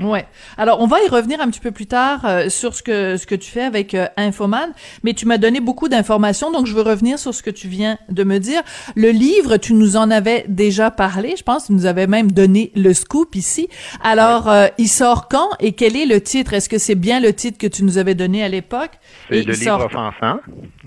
[0.00, 0.26] Ouais.
[0.58, 3.26] Alors, on va y revenir un petit peu plus tard euh, sur ce que ce
[3.26, 4.72] que tu fais avec euh, Infoman,
[5.02, 7.96] mais tu m'as donné beaucoup d'informations, donc je veux revenir sur ce que tu viens
[8.10, 8.60] de me dire.
[8.94, 12.72] Le livre, tu nous en avais déjà parlé, je pense, tu nous avais même donné
[12.74, 13.68] le scoop ici.
[14.02, 16.52] Alors, euh, il sort quand et quel est le titre?
[16.52, 18.92] Est-ce que c'est bien le titre que tu nous avais donné à l'époque?
[19.30, 20.40] C'est le livre offensant.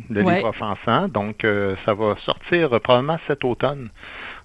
[0.10, 1.46] Le livre offensant, donc
[1.86, 3.90] ça va sortir probablement cet automne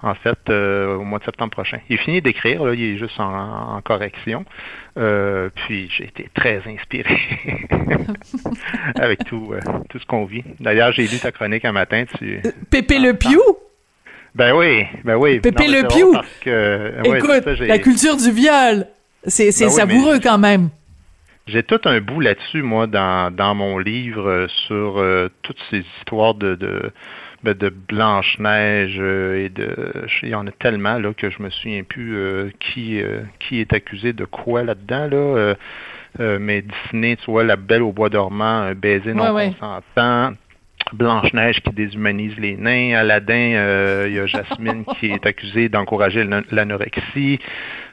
[0.02, 1.78] en fait, euh, au mois de septembre prochain.
[1.88, 4.44] Il est fini d'écrire, là, il est juste en, correction.
[4.98, 7.18] Euh, puis j'ai été très inspiré
[8.96, 10.42] avec tout, euh, tout ce qu'on vit.
[10.60, 12.04] D'ailleurs, j'ai lu ta chronique un matin.
[12.18, 12.42] Tu...
[12.70, 13.40] Pépé Le Piou?
[14.34, 15.40] Ben oui, ben oui.
[15.40, 16.14] Pépé Le Piou?
[17.04, 18.86] Écoute, la culture du viol,
[19.26, 20.70] c'est ben savoureux quand même.
[21.46, 25.04] J'ai tout un bout là-dessus, moi, dans, dans mon livre sur
[25.42, 26.92] toutes ces histoires de, de
[27.42, 30.06] ben, de Blanche-Neige euh, et de.
[30.22, 33.60] Il y en a tellement là, que je me souviens plus euh, qui, euh, qui
[33.60, 35.08] est accusé de quoi là-dedans.
[35.10, 35.54] Là,
[36.38, 40.34] mais Disney, tu vois, La Belle au Bois dormant, un baiser non consentant.
[40.92, 42.94] Blanche-Neige qui déshumanise les nains.
[42.94, 47.38] Aladdin, il y a Jasmine qui est accusée d'encourager l'anorexie.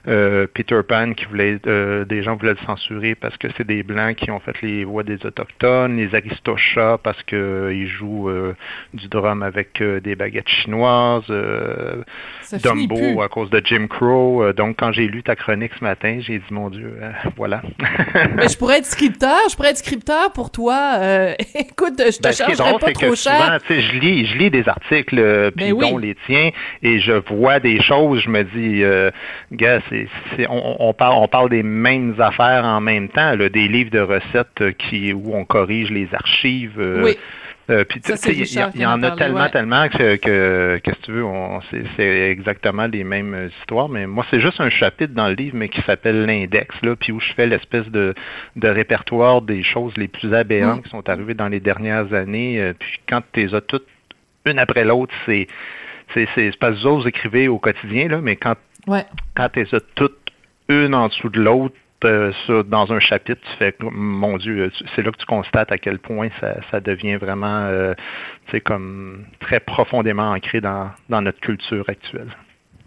[0.08, 3.84] Euh, Peter Pan qui voulait, euh, des gens voulaient le censurer parce que c'est des
[3.84, 8.32] blancs qui ont fait les voix des autochtones, les Aristochats parce qu'ils euh, jouent
[8.94, 11.32] du drum avec des baguettes chinoises,
[12.64, 14.54] Dumbo à cause de Jim Crow.
[14.54, 17.00] donc quand j'ai lu ta chronique ce matin, j'ai dit mon Dieu,
[17.36, 17.62] voilà.
[18.36, 20.98] Mais je pourrais être scripteur, je pourrais être scripteur pour toi.
[21.56, 23.60] écoute, je te ben, chargerai pas trop cher.
[23.70, 27.82] je lis, je lis des articles, puis ben dont les tiens, et je vois des
[27.82, 28.84] choses, je me dis,
[29.52, 29.82] gars,
[30.50, 34.72] on, parle, on parle des mêmes affaires en même temps, des livres de recettes euh,
[34.72, 36.80] qui, où on corrige les archives.
[36.80, 37.18] Euh, oui.
[37.70, 41.24] Euh, puis il y, en a tellement, tellement que, que, que, si tu veux,
[41.96, 43.88] c'est exactement les mêmes histoires.
[43.90, 47.12] Mais moi, c'est juste un chapitre dans le livre, mais qui s'appelle l'index, là, puis
[47.12, 48.16] où je fais l'espèce de,
[48.56, 50.82] de répertoire des choses les plus aberrantes mm.
[50.82, 52.74] qui sont arrivées dans les dernières années.
[52.80, 53.86] puis quand tu les as toutes
[54.46, 55.48] une après l'autre, c'est
[56.14, 58.56] c'est pas vous autres écrivez au quotidien, là, mais quand
[59.36, 59.66] quand tu
[59.96, 60.18] toutes
[60.68, 62.32] une en dessous de l'autre, euh,
[62.64, 66.30] dans un chapitre, tu fais, mon Dieu, c'est là que tu constates à quel point
[66.72, 67.94] ça, devient vraiment, euh,
[68.64, 72.30] comme très profondément ancré dans notre culture actuelle.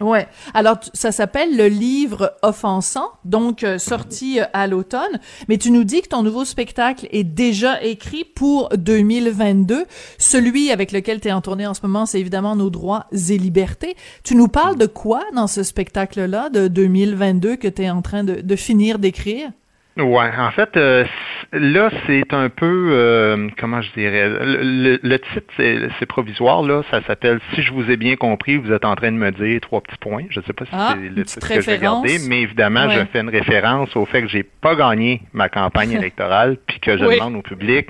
[0.01, 0.27] Ouais.
[0.53, 5.19] Alors ça s'appelle le livre offensant, donc euh, sorti euh, à l'automne.
[5.47, 9.85] Mais tu nous dis que ton nouveau spectacle est déjà écrit pour 2022.
[10.17, 13.37] Celui avec lequel tu es en tournée en ce moment, c'est évidemment Nos droits et
[13.37, 13.95] libertés.
[14.23, 18.23] Tu nous parles de quoi dans ce spectacle-là de 2022 que tu es en train
[18.23, 19.51] de, de finir d'écrire?
[19.95, 21.05] Ouais, en fait, euh,
[21.51, 25.53] là, c'est un peu, euh, comment je dirais, le, titre,
[25.99, 29.11] c'est provisoire, là, ça s'appelle «Si je vous ai bien compris, vous êtes en train
[29.11, 30.23] de me dire trois petits points».
[30.31, 33.05] Je ne sais pas si ah, c'est le titre que j'ai gardé, mais évidemment, je
[33.11, 37.05] fais une référence au fait que j'ai pas gagné ma campagne électorale, puis que je
[37.05, 37.87] demande au public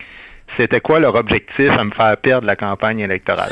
[0.58, 3.52] c'était quoi leur objectif à me faire perdre la campagne électorale?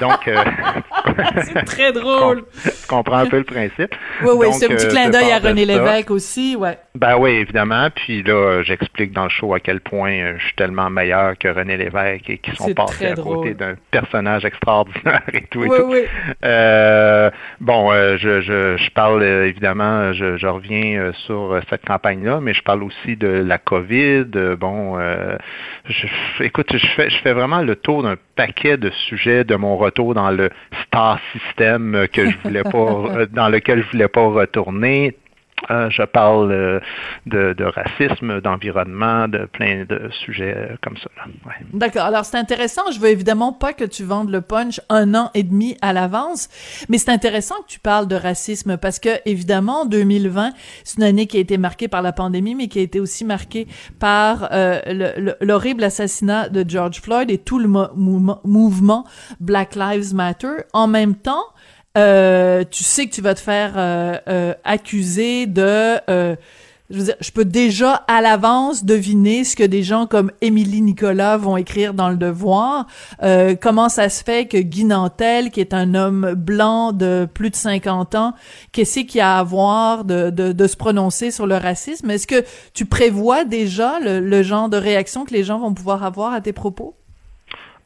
[0.00, 0.36] Donc, euh,
[1.42, 2.44] c'est très drôle.
[2.64, 3.94] Je comprends un peu le principe.
[4.22, 6.78] Oui, oui, c'est un petit clin d'œil à René Lévesque aussi, ouais.
[6.94, 7.88] Ben oui, évidemment.
[7.94, 11.76] Puis là, j'explique dans le show à quel point je suis tellement meilleur que René
[11.76, 15.86] Lévesque et qu'ils sont passés à côté d'un personnage extraordinaire et tout et oui, tout.
[15.90, 16.00] Oui.
[16.44, 22.62] Euh, bon, je, je, je, parle évidemment, je, je reviens sur cette campagne-là, mais je
[22.62, 24.26] parle aussi de la COVID.
[24.58, 24.98] Bon,
[25.88, 26.06] je,
[26.42, 30.14] écoute, je fais, je fais vraiment le tour d'un paquet de sujets de mon retour
[30.14, 30.50] dans le
[30.86, 35.16] star system que je voulais pas, dans lequel je voulais pas retourner.
[35.70, 36.80] Euh, je parle euh,
[37.26, 41.10] de, racisme, d'environnement, de plein de sujets euh, comme ça.
[41.46, 41.54] Ouais.
[41.72, 42.04] D'accord.
[42.04, 42.82] Alors c'est intéressant.
[42.92, 46.48] Je veux évidemment pas que tu vendes le punch un an et demi à l'avance,
[46.88, 50.52] mais c'est intéressant que tu parles de racisme parce que évidemment 2020
[50.84, 53.24] c'est une année qui a été marquée par la pandémie, mais qui a été aussi
[53.24, 53.66] marquée
[53.98, 54.48] par
[55.40, 59.04] l'horrible assassinat de George Floyd et tout le mouvement
[59.40, 60.48] Black Lives Matter.
[60.72, 61.44] En même temps,
[61.96, 65.98] euh, tu sais que tu vas te faire euh, euh, accuser de
[66.90, 70.80] je veux dire, je peux déjà à l'avance deviner ce que des gens comme Émilie
[70.80, 72.86] Nicolas vont écrire dans le Devoir.
[73.22, 77.50] Euh, comment ça se fait que Guy Nantel, qui est un homme blanc de plus
[77.50, 78.32] de 50 ans,
[78.72, 82.10] qu'est-ce qu'il a à voir de, de, de, se prononcer sur le racisme?
[82.10, 86.04] Est-ce que tu prévois déjà le, le genre de réaction que les gens vont pouvoir
[86.04, 86.97] avoir à tes propos?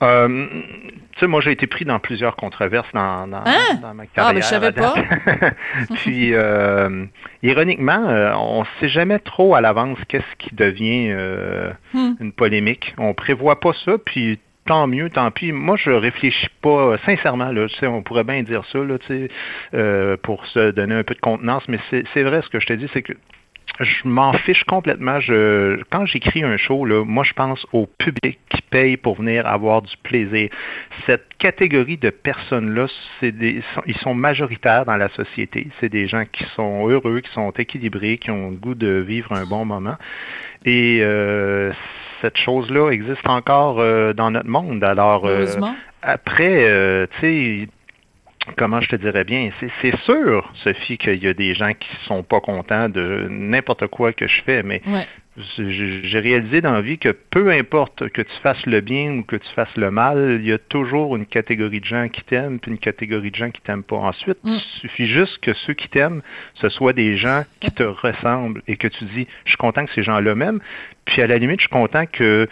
[0.03, 0.47] Euh,
[1.13, 3.79] tu sais, moi, j'ai été pris dans plusieurs controverses dans, dans, hein?
[3.81, 4.31] dans ma carrière.
[4.31, 4.95] Ah, mais je savais pas.
[5.97, 7.05] Puis, euh,
[7.43, 12.15] ironiquement, euh, on ne sait jamais trop à l'avance qu'est-ce qui devient euh, hmm.
[12.21, 12.95] une polémique.
[12.99, 15.53] On prévoit pas ça, puis tant mieux, tant pis.
[15.53, 17.53] Moi, je réfléchis pas sincèrement.
[17.53, 19.29] Là, tu sais, on pourrait bien dire ça là, tu sais,
[19.75, 22.73] euh, pour se donner un peu de contenance, mais c'est vrai ce que je te
[22.73, 23.13] dis, c'est que
[23.81, 25.21] je m'en fiche complètement.
[25.21, 29.47] Je, quand j'écris un show, là, moi, je pense au public qui paye pour venir
[29.47, 30.51] avoir du plaisir.
[31.07, 32.87] Cette catégorie de personnes-là,
[33.21, 35.69] c'est des, ils sont majoritaires dans la société.
[35.81, 39.33] C'est des gens qui sont heureux, qui sont équilibrés, qui ont le goût de vivre
[39.33, 39.97] un bon moment.
[40.65, 41.73] Et euh,
[42.21, 44.83] cette chose-là existe encore euh, dans notre monde.
[44.85, 45.47] Alors, euh,
[46.03, 47.69] après, euh, tu sais,
[48.57, 49.51] comment je te dirais bien,
[49.81, 54.13] c'est sûr, Sophie, qu'il y a des gens qui sont pas contents de n'importe quoi
[54.13, 54.83] que je fais, mais
[55.59, 59.37] j'ai réalisé dans la vie que peu importe que tu fasses le bien ou que
[59.37, 62.71] tu fasses le mal, il y a toujours une catégorie de gens qui t'aiment puis
[62.71, 63.97] une catégorie de gens qui t'aiment pas.
[63.97, 66.21] Ensuite, il suffit juste que ceux qui t'aiment,
[66.55, 69.93] ce soient des gens qui te ressemblent et que tu dis, je suis content que
[69.95, 70.61] ces gens-là m'aiment.
[71.07, 72.49] Puis à la limite, je suis content que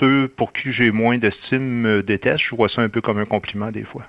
[0.00, 2.44] ceux pour qui j'ai moins d'estime me détestent.
[2.48, 4.06] Je vois ça un peu comme un compliment des fois.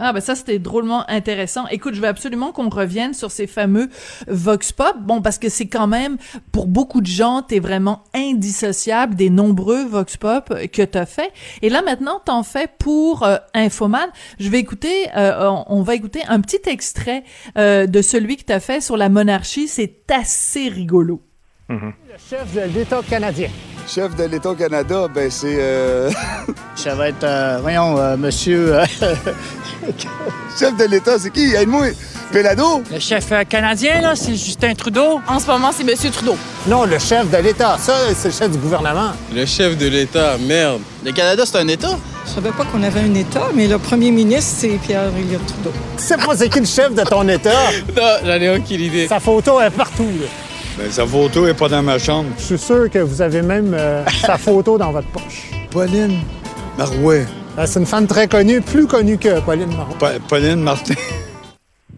[0.00, 1.66] Ah ben ça c'était drôlement intéressant.
[1.68, 3.88] Écoute, je veux absolument qu'on revienne sur ces fameux
[4.26, 4.96] vox pop.
[5.00, 6.16] Bon parce que c'est quand même
[6.52, 11.32] pour beaucoup de gens, t'es vraiment indissociable des nombreux vox pop que t'as fait.
[11.62, 14.08] Et là maintenant, t'en fais pour euh, Infoman.
[14.38, 17.24] Je vais écouter, euh, on va écouter un petit extrait
[17.58, 19.68] euh, de celui que t'as fait sur la monarchie.
[19.68, 21.20] C'est assez rigolo.
[21.68, 21.92] Mm-hmm.
[22.08, 23.48] Le chef de l'État canadien.
[23.86, 25.56] Chef de l'État au Canada, ben c'est.
[25.58, 26.10] Euh...
[26.74, 28.76] Ça va être, euh, voyons, euh, monsieur.
[28.76, 28.84] Euh,
[30.58, 31.54] chef de l'État, c'est qui?
[31.54, 31.88] Aide-moi.
[32.32, 32.82] Pelado?
[32.92, 35.20] Le chef canadien, là, c'est Justin Trudeau.
[35.26, 36.36] En ce moment, c'est Monsieur Trudeau.
[36.68, 37.76] Non, le chef de l'État.
[37.76, 39.10] Ça, c'est le chef du gouvernement.
[39.34, 40.80] Le chef de l'État, merde.
[41.04, 41.98] Le Canada, c'est un État?
[42.26, 45.72] Je savais pas qu'on avait un État, mais le premier ministre, c'est Pierre-Éliott Trudeau.
[45.96, 47.50] Tu sais pas c'est qui le chef de ton État?
[47.96, 49.08] non, j'en ai aucune idée.
[49.08, 50.26] Sa photo est partout, là.
[50.80, 52.30] Ben, sa photo est pas dans ma chambre.
[52.38, 55.50] Je suis sûr que vous avez même euh, sa photo dans votre poche.
[55.70, 56.20] Pauline
[56.78, 57.26] Marouet.
[57.58, 59.98] Euh, c'est une femme très connue, plus connue que Pauline Marouet.
[59.98, 60.94] Pa Pauline Martin.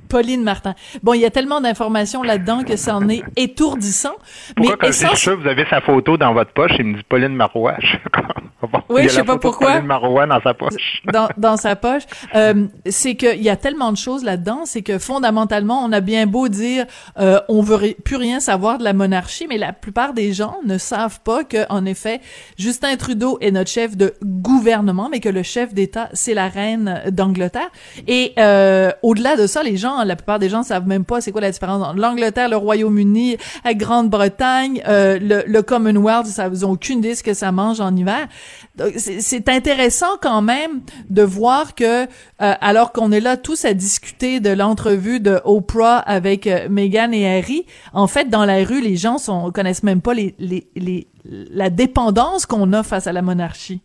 [0.09, 0.75] Pauline Martin.
[1.01, 4.17] Bon, il y a tellement d'informations là-dedans que ça en est étourdissant.
[4.57, 6.97] Pourquoi mais quand je dis ça, vous avez sa photo dans votre poche, il me
[6.97, 7.77] dit Pauline Marois.
[8.63, 9.73] Bon, oui, je sais pas pourquoi.
[9.73, 11.03] Pauline Marois dans sa poche.
[11.13, 12.03] Dans, dans sa poche.
[12.35, 16.27] Euh, c'est qu'il y a tellement de choses là-dedans, c'est que fondamentalement, on a bien
[16.27, 16.87] beau dire
[17.19, 20.79] euh, on veut plus rien savoir de la monarchie, mais la plupart des gens ne
[20.79, 22.21] savent pas que, en effet,
[22.57, 27.03] Justin Trudeau est notre chef de gouvernement, mais que le chef d'État, c'est la reine
[27.11, 27.71] d'Angleterre.
[28.07, 31.33] Et euh, au-delà de ça, les gens, la plupart des gens savent même pas c'est
[31.33, 36.65] quoi la différence entre l'Angleterre, le Royaume-Uni, la Grande-Bretagne, euh, le, le Commonwealth, ça, ils
[36.67, 38.29] ont aucune idée ce que ça mange en hiver.
[38.97, 42.07] C'est intéressant quand même de voir que, euh,
[42.39, 47.39] alors qu'on est là tous à discuter de l'entrevue de Oprah avec euh, Meghan et
[47.39, 51.07] Harry, en fait, dans la rue, les gens sont connaissent même pas les, les, les
[51.25, 53.81] la dépendance qu'on a face à la monarchie.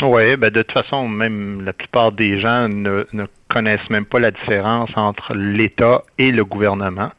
[0.00, 4.18] Oui, ben de toute façon, même la plupart des gens ne, ne connaissent même pas
[4.18, 7.10] la différence entre l'État et le gouvernement.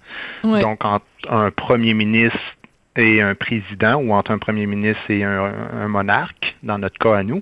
[0.44, 0.62] Ouais.
[0.62, 2.40] Donc, entre un premier ministre
[2.96, 6.56] et un président ou entre un premier ministre et un, un monarque.
[6.64, 7.42] dans notre cas à nous.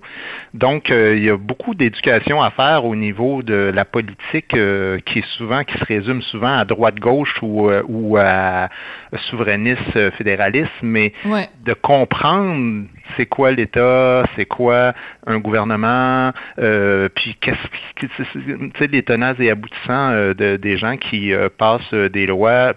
[0.54, 5.28] Donc, il y a beaucoup d'éducation à faire au niveau de la politique qui est
[5.38, 8.70] souvent, qui se résume souvent à droite-gauche ou, ou à
[9.30, 11.14] souverainiste fédéraliste, mais
[11.66, 12.86] de comprendre
[13.18, 14.94] c'est quoi l'État, c'est quoi
[15.26, 20.78] un gouvernement, euh, puis qu'est-ce que, tu sais, les tenaces et aboutissants euh, de, des
[20.78, 22.74] gens qui euh, passent des lois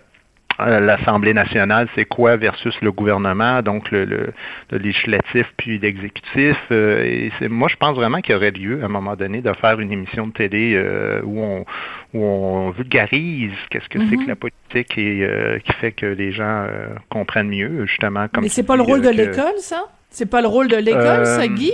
[0.58, 4.32] l'Assemblée nationale, c'est quoi versus le gouvernement, donc le, le,
[4.70, 6.56] législatif puis l'exécutif.
[6.70, 9.52] et c'est, moi, je pense vraiment qu'il y aurait lieu, à un moment donné, de
[9.54, 10.80] faire une émission de télé
[11.24, 11.64] où, on,
[12.12, 14.28] où on vulgarise qu'est-ce que c'est que mm-hmm.
[14.28, 16.66] la politique et qui fait que les gens
[17.08, 18.28] comprennent mieux, justement.
[18.28, 19.84] Comme Mais c'est pas le rôle de l'école, ça?
[20.14, 21.72] C'est pas le rôle de l'école, ça, euh, Guy?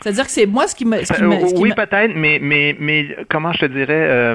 [0.00, 0.96] C'est-à-dire que c'est moi ce qui me.
[0.96, 4.34] Euh, oui, peut-être, mais, mais, mais comment je te dirais.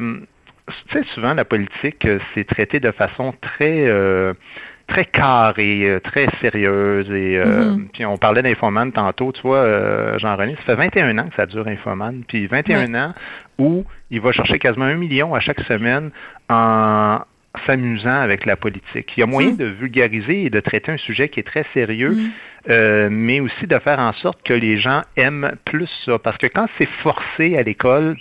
[0.70, 3.88] Euh, tu sais, souvent, la politique, c'est traité de façon très.
[4.88, 7.12] très carrée, très sérieuse.
[7.12, 7.90] Et mm-hmm.
[7.94, 11.68] puis on parlait d'Infoman tantôt, tu vois, Jean-René, ça fait 21 ans que ça dure
[11.68, 12.24] Infoman.
[12.28, 13.14] Puis 21 ans
[13.60, 16.10] où il va chercher quasiment un million à chaque semaine
[16.50, 17.20] en,
[17.66, 19.12] s'amusant avec la politique.
[19.18, 19.58] Il y a moyen mm.
[19.58, 22.32] de vulgariser et de traiter un sujet qui est très sérieux, mm.
[22.70, 26.20] euh, mais aussi de faire en sorte que les gens aiment plus ça.
[26.20, 28.18] Parce que quand c'est forcé à l'école,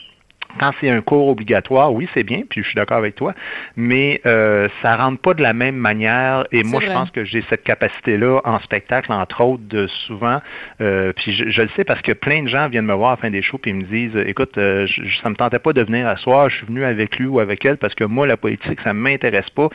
[0.59, 3.35] quand c'est un cours obligatoire, oui, c'est bien, puis je suis d'accord avec toi,
[3.77, 6.47] mais euh, ça rentre pas de la même manière.
[6.53, 10.41] Et moi, je pense que j'ai cette capacité-là en spectacle, entre autres, de souvent.
[10.81, 13.17] Euh, puis je, le sais parce que plein de gens viennent me voir à la
[13.19, 15.83] fin des shows puis ils me disent, écoute, euh, je, ça me tentait pas de
[15.83, 18.37] venir à soir, je suis venu avec lui ou avec elle parce que moi, la
[18.37, 19.69] politique, ça m'intéresse pas.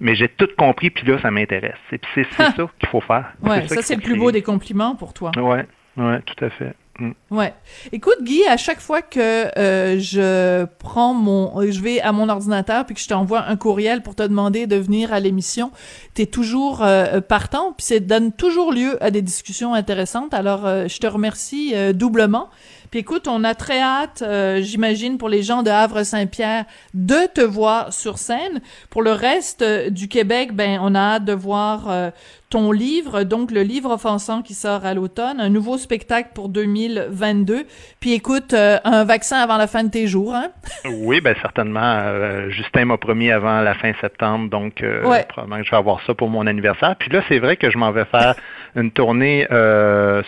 [0.00, 1.78] Mais j'ai tout compris, puis là, ça m'intéresse.
[1.90, 3.32] C'est ça qu'il faut faire.
[3.42, 5.30] Ouais, ça, c'est le plus beau des compliments pour toi.
[5.36, 5.66] Ouais,
[5.96, 6.74] ouais, tout à fait.
[6.98, 7.10] Mm.
[7.30, 7.52] Ouais.
[7.92, 12.86] Écoute, Guy, à chaque fois que euh, je prends mon, je vais à mon ordinateur
[12.86, 15.72] puis que je t'envoie un courriel pour te demander de venir à l'émission,
[16.14, 20.34] t'es toujours euh, partant puis ça donne toujours lieu à des discussions intéressantes.
[20.34, 22.48] Alors, euh, je te remercie doublement.
[22.94, 24.22] Puis écoute, on a très hâte,
[24.60, 26.64] j'imagine, pour les gens de Havre-Saint-Pierre,
[26.94, 28.60] de te voir sur scène.
[28.88, 32.12] Pour le reste du Québec, ben, on a hâte de voir
[32.54, 37.66] ton livre, donc le livre offensant qui sort à l'automne, un nouveau spectacle pour 2022.
[37.98, 40.50] Puis écoute, euh, un vaccin avant la fin de tes jours, hein?
[40.84, 41.80] oui, ben certainement.
[41.82, 46.00] Euh, Justin m'a promis avant la fin septembre, donc euh, probablement que je vais avoir
[46.06, 46.94] ça pour mon anniversaire.
[46.96, 48.36] Puis là, c'est vrai que je m'en vais faire
[48.76, 49.46] une tournée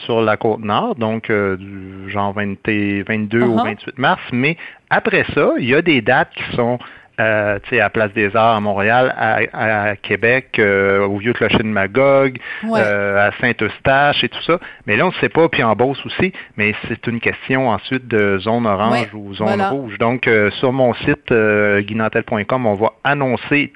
[0.05, 3.93] sur la côte nord, donc du genre 22 au 28 uh-huh.
[3.97, 4.23] mars.
[4.33, 4.57] Mais
[4.91, 6.79] après ça, il y a des dates qui sont
[7.21, 12.39] euh, à Place des Arts à Montréal, à, Québec, euh, au Vieux Clocher de Magog,
[12.65, 14.59] euh, à Saint-Eustache et tout ça.
[14.87, 18.07] Mais là, on ne sait pas, puis en Beauce aussi, mais c'est une question ensuite
[18.07, 19.99] de zone orange ou zone rouge.
[19.99, 23.73] Donc, euh, sur mon site guinantel.com, on va annoncer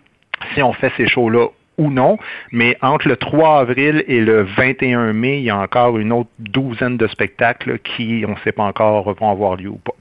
[0.54, 1.48] si on fait ces shows-là
[1.80, 2.18] ou non,
[2.52, 6.30] mais entre le 3 avril et le 21 mai, il y a encore une autre
[6.38, 9.94] douzaine de spectacles qui, on ne sait pas encore, vont avoir lieu ou pas.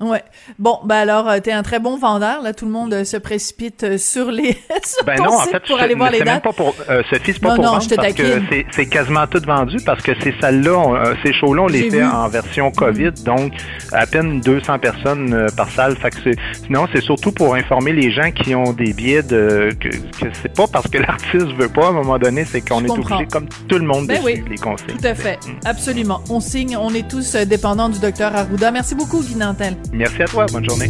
[0.00, 0.22] Ouais.
[0.58, 2.42] Bon, ben alors, euh, t'es un très bon vendeur.
[2.42, 4.52] Là, tout le monde euh, se précipite euh, sur les
[4.84, 6.26] sur ben ton non, site en fait, pour aller voir les dates.
[6.26, 8.40] Même pas pour, euh, Sophie, c'est pas pour vendre parce que
[8.72, 12.70] c'est quasiment tout vendu parce que ces salles-là, ces shows-là, on les fait en version
[12.70, 13.54] COVID, donc
[13.92, 15.96] à peine 200 personnes par salle.
[15.96, 16.16] Fait que
[16.64, 20.54] sinon, c'est surtout pour informer les gens qui ont des billets de que, que c'est
[20.54, 23.48] pas parce que l'artiste veut pas à un moment donné, c'est qu'on est obligé, comme
[23.66, 24.88] tout le monde, ben de suivre les conseils.
[24.88, 25.66] Tout à fait, mm.
[25.66, 26.20] absolument.
[26.28, 28.70] On signe, on est tous dépendants du docteur Arruda.
[28.70, 29.76] Merci beaucoup, Guy Nantel.
[29.92, 30.46] Merci à toi.
[30.52, 30.88] Bonne journée.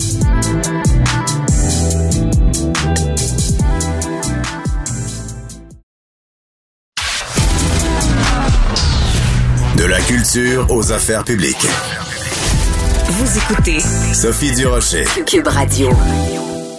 [9.76, 11.66] De la culture aux affaires publiques.
[13.09, 13.78] Vous écoutez
[14.12, 15.05] Sophie Durocher.
[15.26, 15.90] Cube Radio.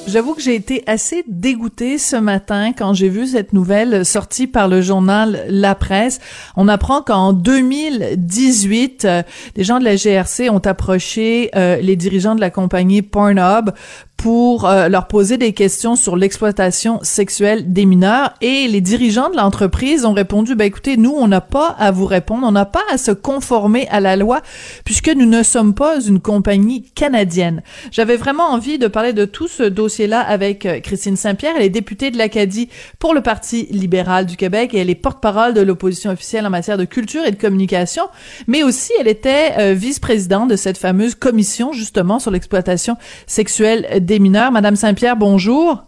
[0.07, 4.69] J'avoue que j'ai été assez dégoûtée ce matin quand j'ai vu cette nouvelle sortie par
[4.69, 6.19] le journal La Presse.
[6.55, 9.23] On apprend qu'en 2018, euh,
[9.55, 13.71] des gens de la GRC ont approché euh, les dirigeants de la compagnie Pornhub
[14.17, 19.37] pour euh, leur poser des questions sur l'exploitation sexuelle des mineurs et les dirigeants de
[19.37, 22.81] l'entreprise ont répondu ben écoutez nous on n'a pas à vous répondre on n'a pas
[22.91, 24.41] à se conformer à la loi
[24.83, 27.61] puisque nous ne sommes pas une compagnie canadienne.
[27.91, 29.63] J'avais vraiment envie de parler de tout ce
[29.97, 32.69] dossier-là avec euh, Christine Saint-Pierre, elle est députée de l'Acadie
[32.99, 36.77] pour le Parti libéral du Québec et elle est porte-parole de l'opposition officielle en matière
[36.77, 38.03] de culture et de communication,
[38.47, 42.95] mais aussi elle était euh, vice-présidente de cette fameuse commission justement sur l'exploitation
[43.25, 44.51] sexuelle des mineurs.
[44.51, 45.83] Madame Saint-Pierre, bonjour.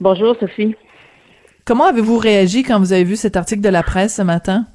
[0.00, 0.74] Bonjour, Sophie.
[1.64, 4.66] Comment avez-vous réagi quand vous avez vu cet article de la presse ce matin?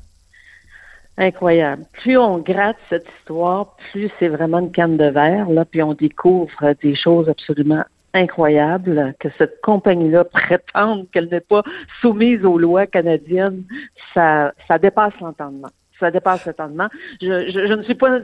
[1.17, 1.83] Incroyable.
[2.01, 5.93] Plus on gratte cette histoire, plus c'est vraiment une canne de verre, là, puis on
[5.93, 7.83] découvre des choses absolument
[8.13, 11.63] incroyables, que cette compagnie-là prétende qu'elle n'est pas
[12.01, 13.63] soumise aux lois canadiennes,
[14.13, 15.69] ça, ça dépasse l'entendement.
[15.99, 16.87] Ça dépasse l'entendement.
[17.21, 18.19] Je, je, ne suis pas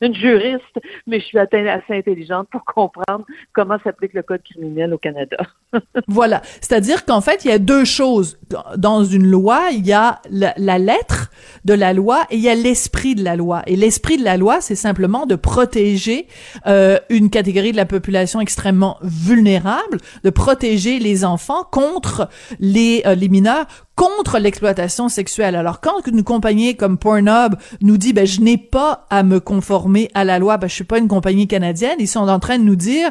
[0.00, 4.98] une, juriste, mais je suis assez intelligente pour comprendre comment s'applique le code criminel au
[4.98, 5.36] Canada.
[6.08, 6.42] voilà.
[6.60, 8.38] C'est-à-dire qu'en fait, il y a deux choses.
[8.76, 11.30] Dans une loi, il y a la, la lettre
[11.64, 13.62] de la loi et il y a l'esprit de la loi.
[13.66, 16.26] Et l'esprit de la loi, c'est simplement de protéger
[16.66, 22.28] euh, une catégorie de la population extrêmement vulnérable, de protéger les enfants contre
[22.58, 23.66] les, euh, les mineurs
[24.00, 25.54] contre l'exploitation sexuelle.
[25.54, 30.10] Alors quand une compagnie comme Pornhub nous dit ben je n'ai pas à me conformer
[30.14, 32.64] à la loi, ben je suis pas une compagnie canadienne, ils sont en train de
[32.64, 33.10] nous dire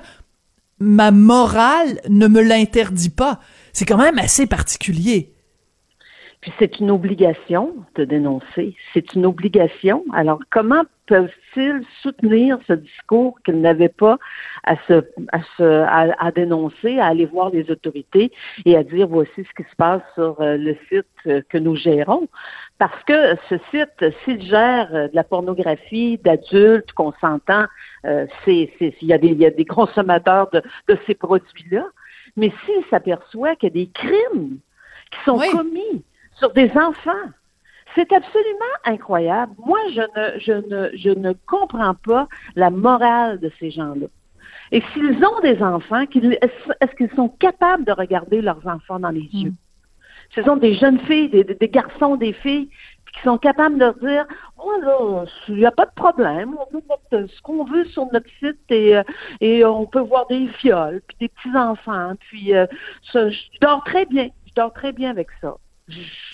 [0.80, 3.40] ma morale ne me l'interdit pas.
[3.72, 5.36] C'est quand même assez particulier.
[6.42, 8.76] Puis c'est une obligation de dénoncer.
[8.94, 10.06] C'est une obligation.
[10.14, 14.18] Alors comment peuvent-ils soutenir ce discours qu'ils n'avaient pas
[14.64, 18.32] à se, à, se à, dénoncer, à aller voir les autorités
[18.64, 21.76] et à dire voici ce qui se passe sur euh, le site euh, que nous
[21.76, 22.28] gérons?
[22.78, 27.66] Parce que ce site, s'il gère euh, de la pornographie d'adultes, qu'on s'entend,
[28.46, 31.86] c'est, il, y a des, il y a des consommateurs de, de ces produits-là.
[32.38, 34.60] Mais s'il s'aperçoit qu'il y a des crimes
[35.12, 36.04] qui sont commis
[36.40, 37.30] sur des enfants,
[37.96, 39.54] c'est absolument incroyable.
[39.66, 44.08] Moi, je ne, je ne, je ne comprends pas la morale de ces gens-là.
[44.72, 49.30] Et s'ils ont des enfants, est-ce qu'ils sont capables de regarder leurs enfants dans les
[49.34, 49.46] hmm.
[49.46, 49.54] yeux?
[50.36, 52.70] Ce sont des jeunes filles, des, garçons, des filles
[53.16, 54.28] qui sont capables de leur dire
[54.64, 58.06] Oh là, il n'y a pas de problème, on peut mettre ce qu'on veut sur
[58.14, 59.04] notre site et, euh,
[59.42, 62.68] et on peut voir des viols, puis des petits-enfants, puis euh,
[63.12, 65.56] je dors très bien, je dors très bien avec ça.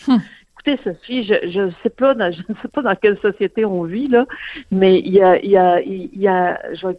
[0.07, 3.83] Écoutez, Sophie, je ne sais pas dans, je ne sais pas dans quelle société on
[3.83, 4.25] vit, là,
[4.71, 6.97] mais il y a, il y a, il y a, je vais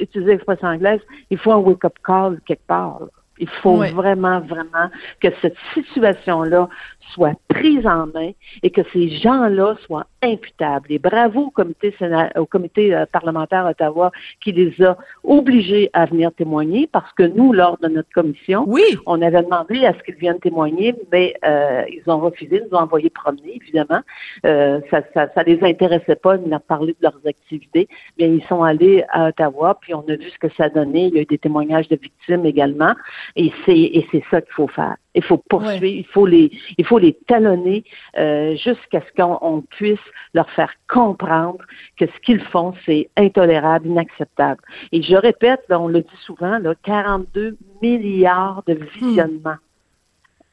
[0.00, 3.00] utiliser l'expression anglaise, il faut un wake-up call quelque part.
[3.38, 4.88] Il faut vraiment, vraiment
[5.20, 6.70] que cette situation-là
[7.12, 8.32] soit prise en main
[8.62, 10.90] et que ces gens-là soient imputables.
[10.90, 11.94] Et bravo au comité,
[12.36, 14.10] au comité euh, parlementaire Ottawa
[14.42, 18.82] qui les a obligés à venir témoigner parce que nous, lors de notre commission, oui.
[19.06, 22.76] on avait demandé à ce qu'ils viennent témoigner, mais euh, ils ont refusé, ils nous
[22.76, 24.00] ont envoyé promener, évidemment.
[24.44, 27.88] Euh, ça, ça, ça les intéressait pas de leur parler de leurs activités.
[28.16, 31.08] Bien, ils sont allés à Ottawa, puis on a vu ce que ça donnait.
[31.08, 32.94] Il y a eu des témoignages de victimes également.
[33.36, 34.96] Et c'est, et c'est ça qu'il faut faire.
[35.16, 37.84] Il faut poursuivre, il faut les, il faut les talonner
[38.18, 39.98] euh, jusqu'à ce qu'on puisse
[40.34, 41.64] leur faire comprendre
[41.96, 44.60] que ce qu'ils font, c'est intolérable, inacceptable.
[44.92, 49.56] Et je répète, on le dit souvent, là, 42 milliards de visionnements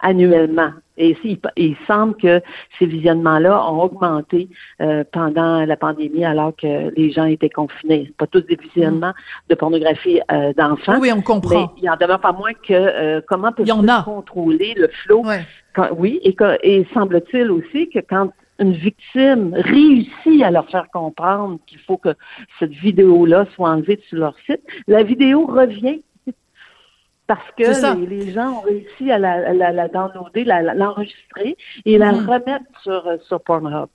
[0.03, 0.71] annuellement.
[0.95, 1.17] Et
[1.55, 2.39] il, semble que
[2.77, 4.47] ces visionnements-là ont augmenté
[4.79, 8.13] euh, pendant la pandémie alors que les gens étaient confinés.
[8.19, 9.49] Pas tous des visionnements mm.
[9.49, 10.99] de pornographie euh, d'enfants.
[10.99, 11.73] Oui, on comprend.
[11.75, 15.23] Mais il en demeure pas moins que euh, comment peut-on contrôler le flot?
[15.97, 18.29] oui, et, et semble-t-il aussi que quand
[18.59, 22.13] une victime réussit à leur faire comprendre qu'il faut que
[22.59, 26.03] cette vidéo-là soit enlevée sur leur site, la vidéo revient
[27.34, 32.25] parce que les, gens ont réussi à la, la, la downloader, l'enregistrer et la mm-hmm.
[32.25, 33.89] remettre sur, sur Pornhub.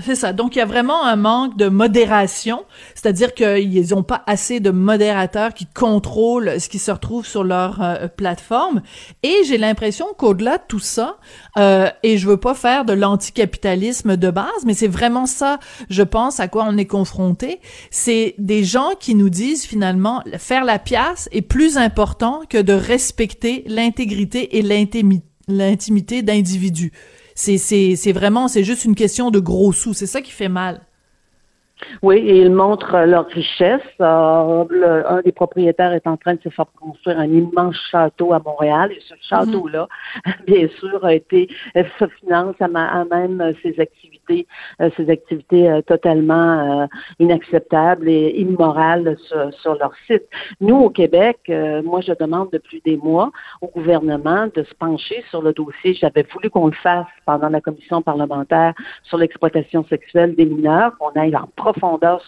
[0.00, 0.32] C'est ça.
[0.32, 2.64] Donc, il y a vraiment un manque de modération,
[2.94, 7.82] c'est-à-dire qu'ils n'ont pas assez de modérateurs qui contrôlent ce qui se retrouve sur leur
[7.82, 8.80] euh, plateforme.
[9.22, 11.18] Et j'ai l'impression qu'au-delà de tout ça,
[11.58, 15.58] euh, et je veux pas faire de l'anticapitalisme de base, mais c'est vraiment ça,
[15.90, 17.60] je pense, à quoi on est confronté.
[17.90, 22.72] C'est des gens qui nous disent finalement, faire la pièce est plus important que de
[22.72, 26.92] respecter l'intégrité et l'intimité d'individus.
[27.34, 29.94] C'est vraiment, c'est juste une question de gros sous.
[29.94, 30.86] C'est ça qui fait mal.
[32.02, 33.80] Oui, et ils montrent leur richesse.
[34.00, 38.40] Euh, un des propriétaires est en train de se faire construire un immense château à
[38.40, 38.92] Montréal.
[38.92, 39.88] Et ce château-là,
[40.46, 41.48] bien sûr, a été
[41.98, 44.46] se finance à, même ses activités,
[44.80, 49.16] euh, ses activités euh, totalement inacceptables et immorales
[49.62, 50.24] sur, leur site.
[50.60, 51.38] Nous, au Québec,
[51.84, 53.30] moi, je demande depuis des mois
[53.60, 55.94] au gouvernement de se pencher sur le dossier.
[55.94, 58.74] J'avais voulu qu'on le fasse pendant la commission parlementaire
[59.04, 61.71] sur l'exploitation sexuelle des mineurs, qu'on aille en profondeur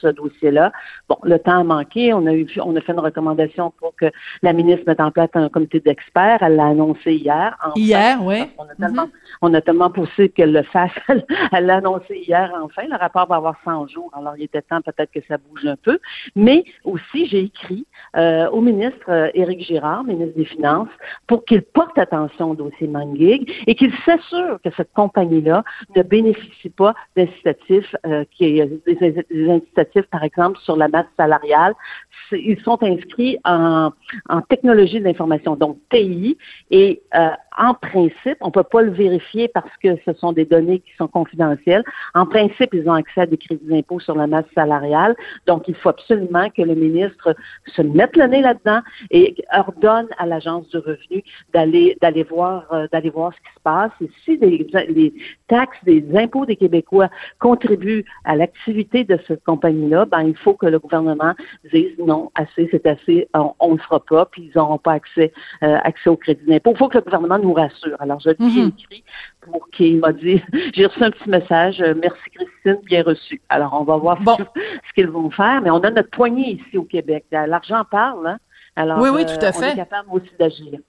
[0.00, 0.72] ce dossier-là.
[1.08, 2.12] Bon, le temps a manqué.
[2.12, 4.06] On a eu, on a fait une recommandation pour que
[4.42, 6.38] la ministre mette en place un comité d'experts.
[6.42, 7.56] Elle l'a annoncé hier.
[7.76, 8.44] hier, oui.
[8.58, 9.08] On a tellement,
[9.42, 10.92] on a tellement poussé qu'elle le fasse.
[11.52, 12.82] Elle l'a annoncé hier, enfin.
[12.88, 14.10] Le rapport va avoir 100 jours.
[14.16, 15.98] Alors, il était temps peut-être que ça bouge un peu.
[16.36, 17.86] Mais aussi, j'ai écrit
[18.16, 20.88] euh, au ministre euh, Éric Girard, ministre des Finances,
[21.26, 25.64] pour qu'il porte attention au dossier Mangig et qu'il s'assure que cette compagnie-là
[25.96, 28.54] ne bénéficie pas d'incitatifs euh, des
[28.86, 31.74] des incitatifs, par exemple, sur la masse salariale.
[32.32, 33.90] Ils sont inscrits en,
[34.28, 36.36] en technologie de l'information, donc TI,
[36.70, 40.44] et euh, en principe, on ne peut pas le vérifier parce que ce sont des
[40.44, 41.84] données qui sont confidentielles.
[42.14, 45.14] En principe, ils ont accès à des crédits d'impôt sur la masse salariale.
[45.46, 47.34] Donc, il faut absolument que le ministre
[47.66, 48.80] se mette le nez là-dedans
[49.10, 53.60] et ordonne à l'Agence du revenu d'aller d'aller voir euh, d'aller voir ce qui se
[53.62, 53.92] passe.
[54.00, 55.14] Et si les,
[55.48, 60.66] taxes, des impôts des Québécois contribuent à l'activité de cette compagnie-là, ben il faut que
[60.66, 61.34] le gouvernement
[61.72, 65.32] dise non, assez, c'est assez, on ne le fera pas, puis ils n'auront pas accès
[65.62, 66.72] euh, accès au crédit d'impôt.
[66.72, 67.96] Il faut que le gouvernement nous rassure.
[68.00, 68.72] Alors, je l'ai mhm.
[68.76, 69.04] écrit
[69.40, 70.42] pour qu'il m'a dit,
[70.74, 73.40] j'ai reçu un petit message, euh, merci Christine, bien reçu.
[73.48, 76.84] Alors, on va voir ce qu'ils vont faire, mais on a notre poignée ici au
[76.84, 77.26] Québec.
[77.30, 78.38] L'argent parle, hein?
[78.76, 79.66] Alors, oui, oui, tout à fait.
[79.66, 80.80] on est capable aussi d'agir.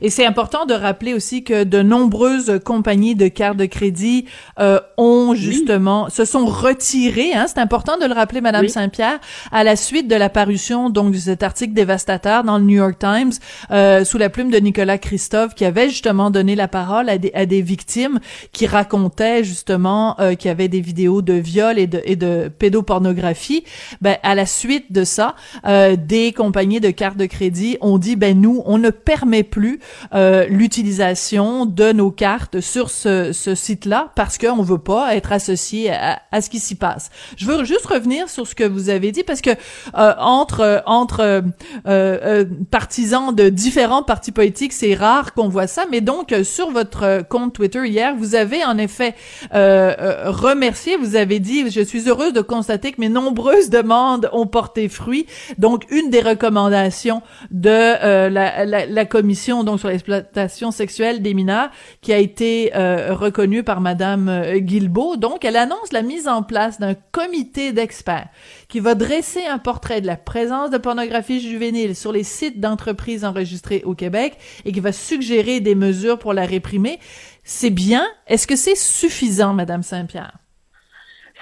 [0.00, 4.26] Et c'est important de rappeler aussi que de nombreuses compagnies de cartes de crédit
[4.58, 7.32] euh, ont justement se sont retirées.
[7.34, 9.18] Hein, c'est important de le rappeler, Madame Saint-Pierre,
[9.52, 12.98] à la suite de la parution donc de cet article dévastateur dans le New York
[12.98, 13.32] Times
[13.70, 17.32] euh, sous la plume de Nicolas Christophe, qui avait justement donné la parole à des,
[17.34, 18.20] à des victimes
[18.52, 22.50] qui racontaient justement euh, qu'il y avait des vidéos de viol et de, et de
[22.58, 23.64] pédopornographie.
[24.00, 25.34] Ben à la suite de ça,
[25.66, 29.69] euh, des compagnies de cartes de crédit ont dit ben nous on ne permet plus
[30.14, 35.92] euh, l'utilisation de nos cartes sur ce, ce site-là parce qu'on veut pas être associé
[35.92, 37.10] à, à ce qui s'y passe.
[37.36, 41.20] Je veux juste revenir sur ce que vous avez dit parce que euh, entre entre
[41.20, 41.42] euh,
[41.86, 45.84] euh, partisans de différents partis politiques, c'est rare qu'on voit ça.
[45.90, 49.14] Mais donc sur votre compte Twitter hier, vous avez en effet
[49.52, 50.96] remercié.
[50.96, 55.26] Vous avez dit je suis heureuse de constater que mes nombreuses demandes ont porté fruit.
[55.58, 61.70] Donc une des recommandations de la, la, la commission donc sur l'exploitation sexuelle des mineurs
[62.00, 65.16] qui a été euh, reconnue par Madame euh, Guilbeault.
[65.16, 68.28] Donc, elle annonce la mise en place d'un comité d'experts
[68.68, 73.24] qui va dresser un portrait de la présence de pornographie juvénile sur les sites d'entreprises
[73.24, 76.98] enregistrées au Québec et qui va suggérer des mesures pour la réprimer.
[77.44, 78.06] C'est bien?
[78.26, 80.39] Est-ce que c'est suffisant, Madame Saint-Pierre?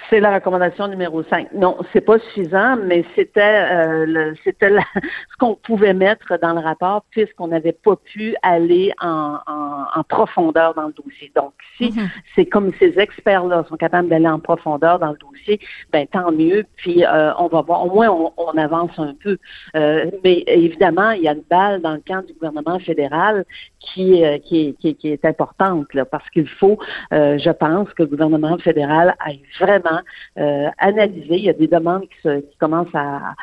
[0.09, 1.53] C'est la recommandation numéro 5.
[1.53, 4.69] Non, c'est pas suffisant, mais c'était euh, c'était
[5.31, 10.73] ce qu'on pouvait mettre dans le rapport puisqu'on n'avait pas pu aller en, en, profondeur
[10.73, 11.31] dans le dossier.
[11.35, 12.07] Donc, si mm-hmm.
[12.35, 15.59] c'est comme ces experts-là sont capables d'aller en profondeur dans le dossier,
[15.91, 16.65] ben tant mieux.
[16.77, 17.85] Puis euh, on va voir.
[17.85, 19.37] Au moins, on, avance un peu.
[19.75, 23.45] Euh, mais évidemment, il y a une balle dans le camp du gouvernement fédéral
[23.79, 26.79] qui, qui, qui, qui est importante là, parce qu'il faut,
[27.11, 29.98] je pense, que le gouvernement fédéral aille vraiment
[30.37, 31.35] euh, analyser.
[31.37, 32.29] Il y a des demandes qui,
[32.59, 33.35] commencent à,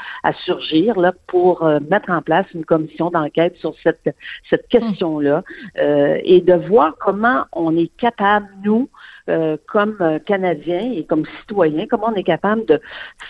[0.45, 4.15] surgir là, pour euh, mettre en place une commission d'enquête sur cette,
[4.51, 5.43] cette question-là
[5.79, 8.89] euh, et de voir comment on est capable, nous,
[9.29, 12.81] euh, comme euh, Canadiens et comme citoyens, comment on est capable de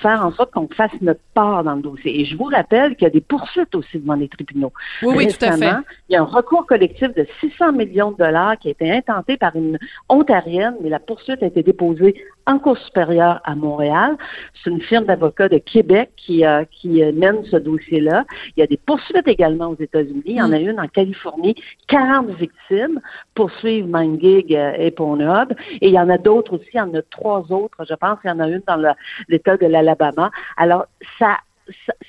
[0.02, 2.20] faire en sorte qu'on fasse notre part dans le dossier.
[2.20, 4.72] Et je vous rappelle qu'il y a des poursuites aussi devant les tribunaux.
[5.02, 5.72] Oui, oui, tout à fait.
[6.08, 9.38] Il y a un recours collectif de 600 millions de dollars qui a été intenté
[9.38, 9.78] par une
[10.10, 12.14] ontarienne, mais la poursuite a été déposée
[12.46, 14.16] en Cour supérieure à Montréal.
[14.62, 18.24] C'est une firme d'avocats de Québec qui, euh, qui mène ce dossier-là.
[18.56, 20.22] Il y a des poursuites également aux États-Unis.
[20.26, 21.56] Il y en a une en Californie.
[21.88, 23.00] 40 victimes
[23.34, 25.54] poursuivent MindGig et Pornhub.
[25.80, 28.18] Et il y en a d'autres aussi, il y en a trois autres, je pense.
[28.24, 28.94] Il y en a une dans
[29.28, 30.30] l'État de l'Alabama.
[30.56, 30.86] Alors,
[31.18, 31.38] ça,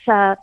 [0.05, 0.37] ça,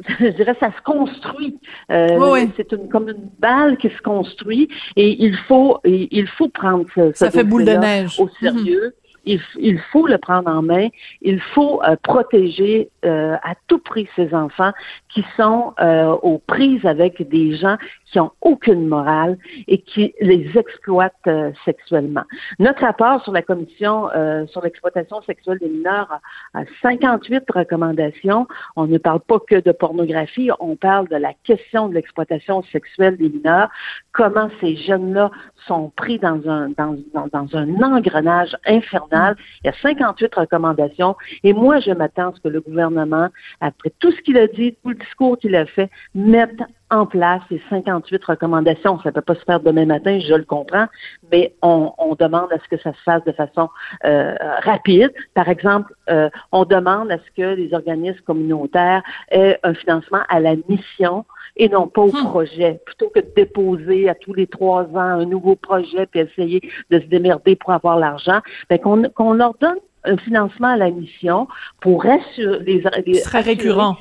[0.20, 1.58] je dirais, ça se construit.
[1.90, 6.86] Euh, c'est une, comme une balle qui se construit et il faut, il faut prendre
[6.94, 8.18] ce, ça fait boule de neige.
[8.18, 8.94] au sérieux.
[9.26, 10.88] Il, faut le prendre en main.
[11.20, 14.72] Il faut euh, protéger euh, à tout prix ces enfants
[15.12, 15.74] qui sont
[16.22, 17.76] aux prises avec des gens
[18.10, 19.38] qui ont aucune morale
[19.68, 22.24] et qui les exploitent euh, sexuellement.
[22.58, 26.20] Notre rapport sur la commission euh, sur l'exploitation sexuelle des mineurs
[26.54, 28.46] a, 58 recommandations.
[28.76, 33.16] On ne parle pas que de pornographie, on parle de la question de l'exploitation sexuelle
[33.16, 33.70] des mineurs,
[34.12, 35.30] comment ces jeunes-là
[35.66, 36.96] sont pris dans un dans,
[37.32, 39.36] dans, un engrenage infernal.
[39.62, 43.28] Il y a 58 recommandations et moi je m'attends à ce que le gouvernement,
[43.60, 46.60] après tout ce qu'il a dit, tout le discours qu'il a fait, mette
[46.90, 48.98] en place les 58 recommandations.
[49.00, 50.86] Ça ne peut pas se faire demain matin, je le comprends,
[51.30, 53.70] mais on, demande à ce que ça se fasse de façon
[54.04, 55.12] euh, rapide.
[55.34, 60.40] Par exemple, euh, on demande à ce que les organismes communautaires aient un financement à
[60.40, 61.24] la mission
[61.56, 62.24] et non pas au hmm.
[62.24, 62.80] projet.
[62.84, 66.60] Plutôt que de déposer à tous les trois ans un nouveau projet puis essayer
[66.90, 71.46] de se démerder pour avoir l'argent, ben qu'on leur donne un financement à la mission
[71.80, 73.96] pour assurer les, les serait récurrent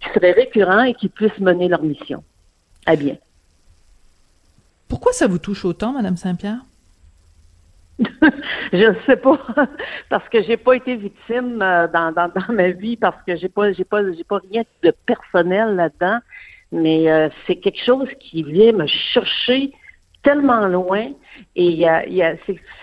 [0.00, 2.22] qui seraient récurrents et qui puissent mener leur mission
[2.86, 3.16] à bien.
[4.88, 6.60] Pourquoi ça vous touche autant, Madame Saint-Pierre?
[8.72, 9.38] je ne sais pas
[10.08, 13.50] parce que j'ai pas été victime euh, dans, dans, dans, ma vie parce que j'ai
[13.50, 16.18] pas j'ai pas j'ai pas rien de personnel là-dedans
[16.72, 19.72] mais euh, c'est quelque chose qui vient me chercher
[20.22, 21.10] tellement loin
[21.56, 22.34] et il y a, y a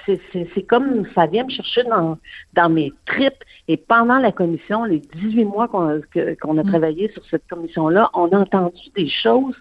[0.06, 2.18] c'est comme ça vient me chercher dans,
[2.54, 6.70] dans mes tripes et pendant la commission les 18 mois qu'on a, qu'on a mm.
[6.70, 9.56] travaillé sur cette commission là on a entendu des choses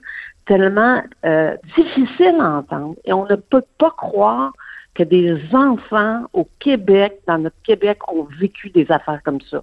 [0.46, 4.52] tellement euh, difficiles à entendre et on ne peut pas croire
[4.94, 9.62] que des enfants au Québec, dans notre Québec, ont vécu des affaires comme ça.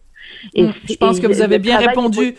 [0.54, 0.74] Et mm.
[0.90, 2.36] je pense que vous avez bien répondu.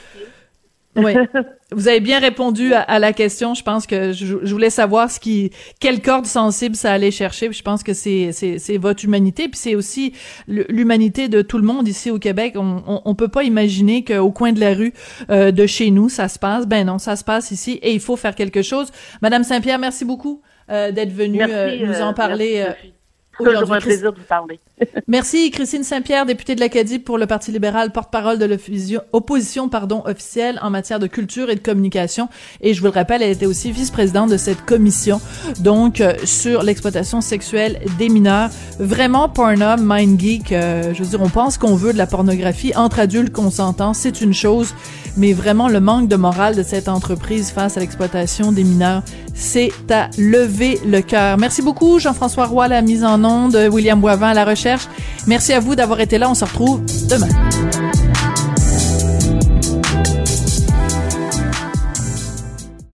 [0.97, 1.15] Oui,
[1.73, 3.55] vous avez bien répondu à, la question.
[3.55, 7.53] Je pense que je, voulais savoir ce qui, quelle corde sensible ça allait chercher.
[7.53, 10.15] je pense que c'est c'est votre humanité, puis c'est aussi
[10.49, 12.55] l'humanité de tout le monde ici au Québec.
[12.57, 14.93] On, on, on peut pas imaginer qu'au coin de la rue
[15.31, 16.67] euh, de chez nous ça se passe.
[16.67, 18.91] Ben non, ça se passe ici et il faut faire quelque chose.
[19.23, 20.43] Madame Saint-Pierre, merci beaucoup.
[20.69, 22.67] Euh, d'être venu euh, nous en parler.
[23.39, 24.59] Toujours un plaisir de vous parler.
[25.09, 30.59] Merci, Christine Saint-Pierre, députée de l'Acadie pour le Parti libéral, porte-parole de l'opposition pardon, officielle
[30.63, 32.29] en matière de culture et de communication.
[32.61, 35.21] Et je vous le rappelle, elle était aussi vice-présidente de cette commission,
[35.61, 38.51] donc euh, sur l'exploitation sexuelle des mineurs.
[38.79, 42.99] Vraiment, Pornhub, MindGeek, euh, je veux dire, on pense qu'on veut de la pornographie entre
[42.99, 44.75] adultes consentants, c'est une chose,
[45.17, 49.03] mais vraiment le manque de morale de cette entreprise face à l'exploitation des mineurs,
[49.35, 51.39] c'est à lever le cœur.
[51.39, 54.45] Merci beaucoup, Jean-François Roy, la mise en de William Boivin à la
[55.27, 56.29] Merci à vous d'avoir été là.
[56.31, 57.29] On se retrouve demain.